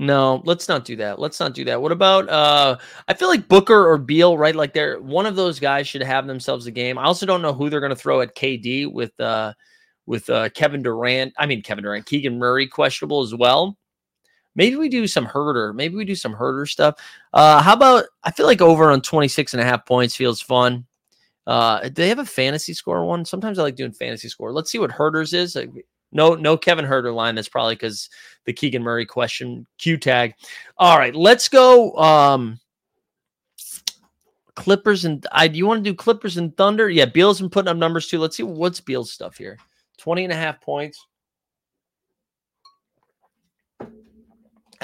[0.00, 1.20] No, let's not do that.
[1.20, 1.80] Let's not do that.
[1.80, 2.76] What about uh
[3.06, 4.54] I feel like Booker or Beal, right?
[4.54, 6.98] Like they're one of those guys should have themselves a game.
[6.98, 9.52] I also don't know who they're gonna throw at KD with uh
[10.06, 11.32] with uh Kevin Durant.
[11.38, 13.76] I mean Kevin Durant, Keegan Murray questionable as well.
[14.56, 15.74] Maybe we do some Huerter.
[15.74, 16.96] Maybe we do some Huerter stuff.
[17.32, 20.86] Uh, how about I feel like over on 26 and a half points feels fun.
[21.46, 23.24] Uh, do they have a fantasy score one?
[23.24, 24.52] Sometimes I like doing fantasy score.
[24.52, 25.56] Let's see what Huerter's is.
[26.12, 27.34] No, no Kevin Huerter line.
[27.34, 28.08] That's probably because
[28.44, 30.34] the Keegan Murray question Q tag.
[30.78, 31.94] All right, let's go.
[31.96, 32.60] Um,
[34.54, 36.88] Clippers and I do you want to do Clippers and Thunder?
[36.88, 38.20] Yeah, Beal's been putting up numbers too.
[38.20, 39.58] Let's see what's Beal's stuff here.
[39.98, 41.04] 20 and a half points.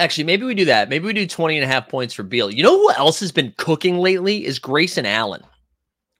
[0.01, 0.89] Actually, maybe we do that.
[0.89, 2.51] Maybe we do 20 and a half points for Beal.
[2.51, 5.43] You know who else has been cooking lately is Grayson Allen.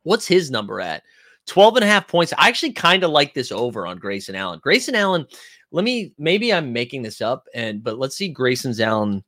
[0.03, 1.03] What's his number at?
[1.47, 2.35] 12 and a half points.
[2.37, 4.61] I actually kind of like this over on Grayson Allen.
[4.63, 5.27] Grayson Allen,
[5.73, 9.25] let me maybe I'm making this up and but let's see Grayson's Allen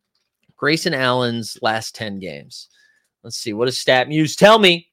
[0.62, 2.68] Grayson Allen's last 10 games.
[3.24, 4.91] Let's see what does stat muse tell me.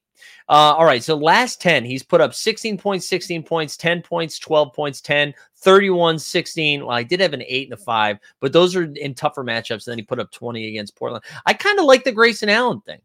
[0.50, 1.04] Uh, all right.
[1.04, 5.32] So last 10, he's put up 16 points, 16 points, 10 points, 12 points, 10,
[5.58, 6.80] 31, 16.
[6.80, 9.86] Well, I did have an eight and a five, but those are in tougher matchups.
[9.86, 11.24] And then he put up 20 against Portland.
[11.46, 12.98] I kind of like the Grayson Allen thing.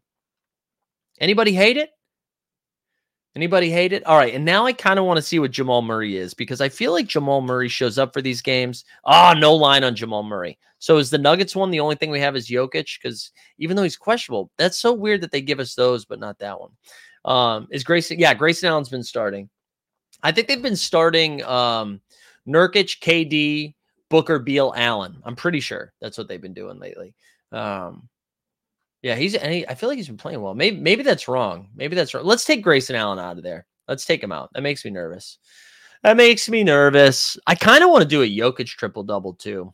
[1.20, 1.90] Anybody hate it?
[3.36, 4.04] Anybody hate it?
[4.06, 4.34] All right.
[4.34, 6.90] And now I kind of want to see what Jamal Murray is because I feel
[6.90, 8.84] like Jamal Murray shows up for these games.
[9.04, 10.58] Ah, oh, no line on Jamal Murray.
[10.78, 12.98] So is the Nuggets one the only thing we have is Jokic?
[13.00, 16.38] Because even though he's questionable, that's so weird that they give us those, but not
[16.40, 16.70] that one.
[17.26, 18.18] Um, is Grayson?
[18.18, 19.50] Yeah, Grayson Allen's been starting.
[20.22, 22.00] I think they've been starting um,
[22.48, 23.74] Nurkic, KD,
[24.08, 25.16] Booker, Beal, Allen.
[25.24, 27.14] I'm pretty sure that's what they've been doing lately.
[27.52, 28.08] Um,
[29.02, 29.40] yeah, he's.
[29.40, 30.54] He, I feel like he's been playing well.
[30.54, 31.68] Maybe maybe that's wrong.
[31.74, 32.24] Maybe that's wrong.
[32.24, 33.66] Let's take Grayson Allen out of there.
[33.88, 34.50] Let's take him out.
[34.54, 35.38] That makes me nervous.
[36.02, 37.36] That makes me nervous.
[37.46, 39.72] I kind of want to do a Jokic triple double too.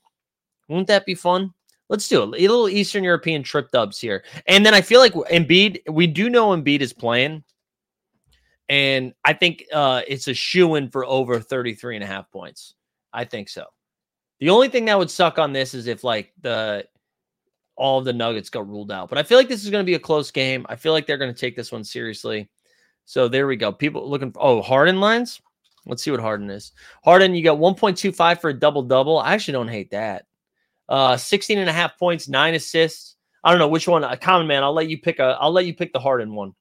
[0.68, 1.52] Wouldn't that be fun?
[1.92, 4.24] Let's do a little Eastern European trip dubs here.
[4.46, 7.44] And then I feel like Embiid, we do know Embiid is playing.
[8.70, 12.76] And I think uh, it's a shoe in for over 33 and a half points.
[13.12, 13.66] I think so.
[14.40, 16.86] The only thing that would suck on this is if like the
[17.76, 19.10] all of the Nuggets got ruled out.
[19.10, 20.64] But I feel like this is going to be a close game.
[20.70, 22.48] I feel like they're going to take this one seriously.
[23.04, 23.70] So there we go.
[23.70, 25.42] People looking for oh Harden lines.
[25.84, 26.72] Let's see what Harden is.
[27.04, 29.18] Harden, you got 1.25 for a double double.
[29.18, 30.24] I actually don't hate that.
[30.92, 33.16] Uh 16 and a half points, nine assists.
[33.42, 34.04] I don't know which one.
[34.04, 34.62] A common man.
[34.62, 35.38] I'll let you pick a.
[35.40, 36.54] I'll let you pick the Harden one.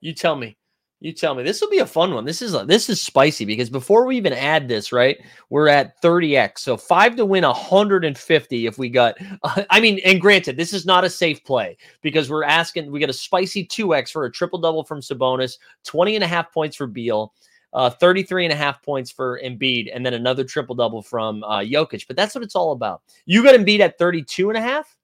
[0.00, 0.56] You tell me.
[1.00, 1.42] You tell me.
[1.42, 2.24] This will be a fun one.
[2.24, 5.18] This is a, this is spicy because before we even add this, right?
[5.50, 6.60] We're at 30x.
[6.60, 10.86] So 5 to win 150 if we got uh, I mean, and granted, this is
[10.86, 14.58] not a safe play because we're asking we get a spicy 2x for a triple
[14.58, 17.34] double from Sabonis, 20 and a half points for Beal.
[17.72, 21.58] Uh, 33 and a half points for Embiid, and then another triple double from uh,
[21.58, 22.06] Jokic.
[22.06, 23.02] But that's what it's all about.
[23.26, 24.96] You got Embiid at 32 and a half.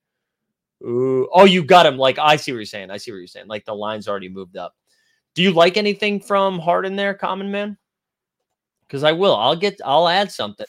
[0.83, 1.29] Ooh.
[1.33, 1.99] Oh, you got him.
[1.99, 2.91] Like, I see what you're saying.
[2.91, 3.47] I see what you're saying.
[3.47, 4.75] Like, the line's already moved up.
[5.35, 7.77] Do you like anything from Harden there, Common Man?
[8.87, 9.37] Because I will.
[9.37, 9.81] I'll get.
[9.85, 10.67] I'll add something.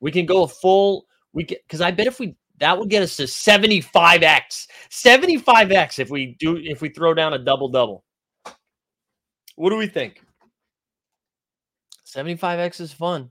[0.00, 1.06] We can go a full.
[1.32, 4.66] We get because I bet if we that would get us to 75x.
[4.90, 8.04] 75x if we do if we throw down a double double.
[9.56, 10.22] What do we think?
[12.14, 13.30] 75x is fun.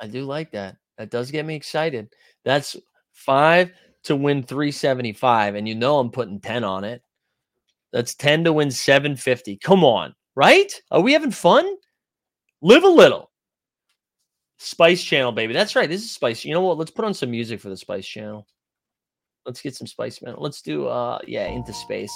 [0.00, 0.76] I do like that.
[0.96, 2.08] That does get me excited.
[2.44, 2.76] That's
[3.12, 3.72] five
[4.04, 5.54] to win 375.
[5.54, 7.02] And you know I'm putting 10 on it.
[7.92, 9.56] That's 10 to win 750.
[9.58, 10.72] Come on, right?
[10.90, 11.66] Are we having fun?
[12.60, 13.30] Live a little.
[14.58, 15.52] Spice Channel, baby.
[15.52, 15.88] That's right.
[15.88, 16.44] This is Spice.
[16.44, 16.78] You know what?
[16.78, 18.46] Let's put on some music for the Spice Channel.
[19.46, 20.34] Let's get some Spice Man.
[20.36, 22.12] Let's do uh yeah, into space.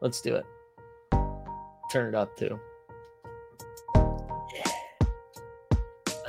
[0.00, 0.44] Let's do it.
[1.92, 2.58] Turn it up too.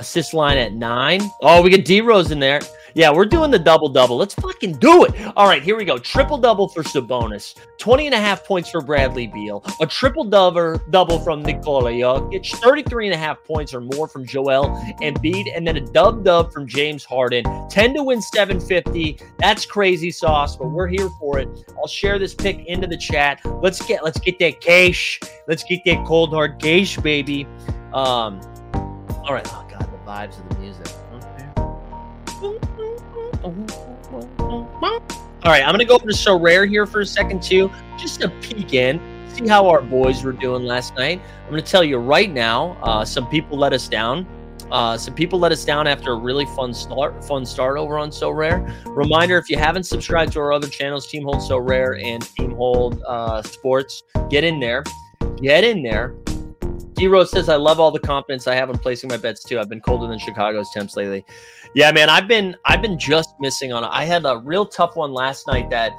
[0.04, 1.22] Assist line at nine.
[1.40, 2.60] Oh, we get D Rose in there.
[2.92, 4.18] Yeah, we're doing the double double.
[4.18, 5.14] Let's fucking do it.
[5.34, 5.96] All right, here we go.
[5.96, 7.54] Triple double for Sabonis.
[7.78, 9.64] 20 and a half points for Bradley Beal.
[9.80, 12.54] A triple double double from Nikola Jokic.
[12.56, 14.68] 33 and a half points or more from Joel
[15.00, 15.46] Embiid.
[15.56, 17.44] And then a dub dub from James Harden.
[17.70, 19.18] 10 to win 750.
[19.38, 21.48] That's crazy sauce, but we're here for it.
[21.78, 23.40] I'll share this pick into the chat.
[23.62, 25.18] Let's get let's get that cash.
[25.48, 27.46] Let's get that cold hard cash, baby.
[27.94, 28.42] Um,
[29.24, 29.63] all right.
[30.06, 30.86] Vibes of the music.
[35.44, 38.28] All right, I'm gonna go over to Sorare here for a second too, just to
[38.40, 39.00] peek in,
[39.34, 41.20] see how our boys were doing last night.
[41.44, 44.26] I'm gonna tell you right now, uh, some people let us down.
[44.70, 47.22] Uh, some people let us down after a really fun start.
[47.24, 48.74] Fun start over on Sorare.
[48.86, 53.02] Reminder: if you haven't subscribed to our other channels, Team Hold Sorare and Team Hold
[53.06, 54.82] uh, Sports, get in there.
[55.40, 56.14] Get in there.
[56.94, 59.58] D Rose says, I love all the confidence I have in placing my bets too.
[59.58, 61.24] I've been colder than Chicago's temps lately.
[61.74, 63.84] Yeah, man, I've been I've been just missing on.
[63.84, 63.88] it.
[63.90, 65.92] I had a real tough one last night that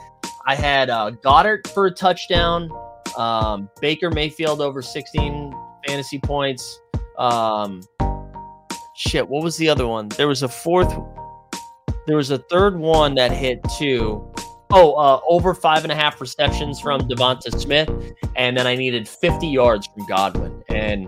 [0.45, 2.71] I had uh, Godwin for a touchdown,
[3.17, 5.53] um, Baker Mayfield over 16
[5.85, 6.79] fantasy points.
[7.17, 7.81] Um,
[8.95, 10.07] shit, what was the other one?
[10.09, 10.93] There was a fourth.
[12.07, 14.31] There was a third one that hit too.
[14.71, 17.89] Oh, uh, over five and a half receptions from Devonta Smith,
[18.35, 21.07] and then I needed 50 yards from Godwin, and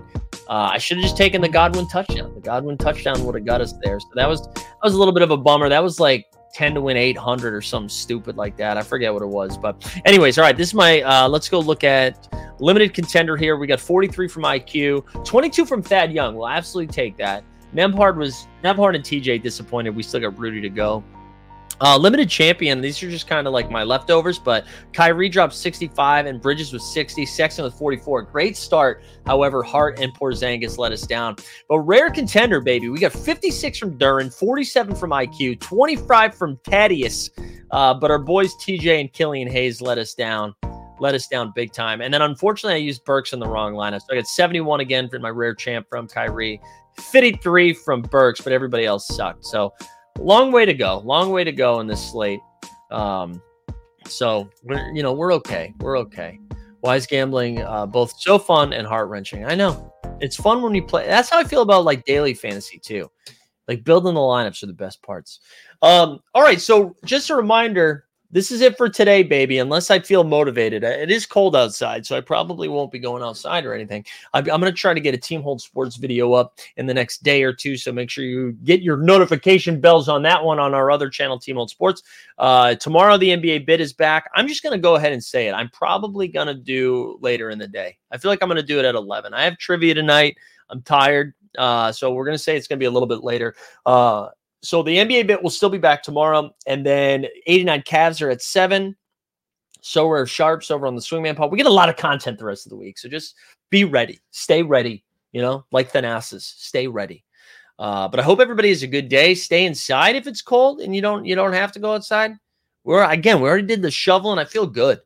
[0.50, 2.34] uh, I should have just taken the Godwin touchdown.
[2.34, 4.00] The Godwin touchdown would have got us there.
[4.00, 5.68] So that was that was a little bit of a bummer.
[5.70, 8.78] That was like 10 to win 800 or something stupid like that.
[8.78, 9.58] I forget what it was.
[9.58, 11.02] But, anyways, all right, this is my.
[11.02, 13.58] Uh, let's go look at limited contender here.
[13.58, 16.36] We got 43 from IQ, 22 from Thad Young.
[16.36, 17.44] We'll absolutely take that.
[17.76, 19.96] Nembhard was Nembhard and TJ disappointed.
[19.96, 21.04] We still got Rudy to go.
[21.80, 22.82] Uh, limited champion.
[22.82, 26.84] These are just kind of like my leftovers, but Kyrie dropped 65 and Bridges was
[26.92, 27.26] 60.
[27.26, 28.24] Sexton with 44.
[28.24, 29.04] Great start.
[29.26, 31.36] However, Hart and Porzingis let us down.
[31.70, 32.90] But rare contender, baby.
[32.90, 37.30] We got 56 from Duren, 47 from IQ, 25 from Thaddeus.
[37.70, 40.56] Uh, but our boys TJ and Killian Hayes let us down.
[41.00, 42.02] Let us down big time.
[42.02, 44.00] And then unfortunately, I used Burks in the wrong lineup.
[44.00, 46.60] So I got 71 again for my rare champ from Kyrie,
[47.12, 49.46] 53 from Burks, but everybody else sucked.
[49.46, 49.74] So
[50.20, 51.00] long way to go.
[51.00, 52.40] Long way to go in this slate.
[52.92, 53.42] Um,
[54.08, 55.74] so we're you know we're okay.
[55.80, 56.40] We're okay.
[56.82, 59.46] Wise gambling, uh, both so fun and heart wrenching.
[59.46, 61.06] I know it's fun when you play.
[61.06, 63.10] That's how I feel about like daily fantasy too.
[63.68, 65.42] Like building the lineups are the best parts.
[65.82, 69.60] Um, all right, so just a reminder this is it for today, baby.
[69.60, 73.24] Unless I feel motivated, uh, it is cold outside, so I probably won't be going
[73.24, 74.06] outside or anything.
[74.34, 76.94] I'm, I'm going to try to get a Team Hold Sports video up in the
[76.94, 77.78] next day or two.
[77.78, 81.40] So make sure you get your notification bells on that one on our other channel,
[81.40, 82.04] Team Hold Sports.
[82.38, 84.30] Uh, tomorrow, the NBA bid is back.
[84.36, 85.54] I'm just going to go ahead and say it.
[85.54, 87.98] I'm probably going to do later in the day.
[88.12, 89.34] I feel like I'm going to do it at 11.
[89.34, 90.38] I have trivia tonight.
[90.70, 91.34] I'm tired.
[91.58, 93.56] Uh, so we're going to say it's going to be a little bit later.
[93.86, 94.30] Uh,
[94.62, 98.42] so the NBA bit will still be back tomorrow, and then 89 Cavs are at
[98.42, 98.96] seven.
[99.82, 101.52] So are Sharps over on the Swingman Pod.
[101.52, 103.36] We get a lot of content the rest of the week, so just
[103.70, 105.04] be ready, stay ready.
[105.32, 107.24] You know, like Thanasis, stay ready.
[107.80, 109.36] Uh, but I hope everybody has a good day.
[109.36, 112.32] Stay inside if it's cold and you don't you don't have to go outside.
[112.84, 114.40] We're again, we already did the shoveling.
[114.40, 115.00] I feel good.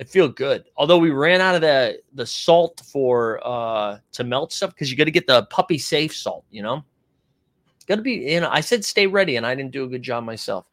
[0.00, 0.64] I feel good.
[0.76, 4.96] Although we ran out of the the salt for uh to melt stuff because you
[4.96, 6.44] got to get the puppy safe salt.
[6.50, 6.84] You know,
[7.92, 8.32] got to be.
[8.32, 10.66] You know, I said stay ready, and I didn't do a good job myself.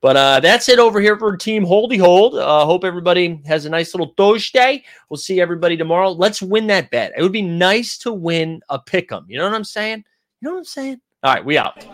[0.00, 2.34] But uh, that's it over here for Team Holdy Hold.
[2.34, 4.82] Uh, hope everybody has a nice little Thursday.
[5.10, 6.10] We'll see everybody tomorrow.
[6.10, 7.12] Let's win that bet.
[7.16, 9.26] It would be nice to win a pick 'em.
[9.28, 10.04] You know what I'm saying?
[10.40, 11.00] You know what I'm saying?
[11.22, 11.84] All right, we out.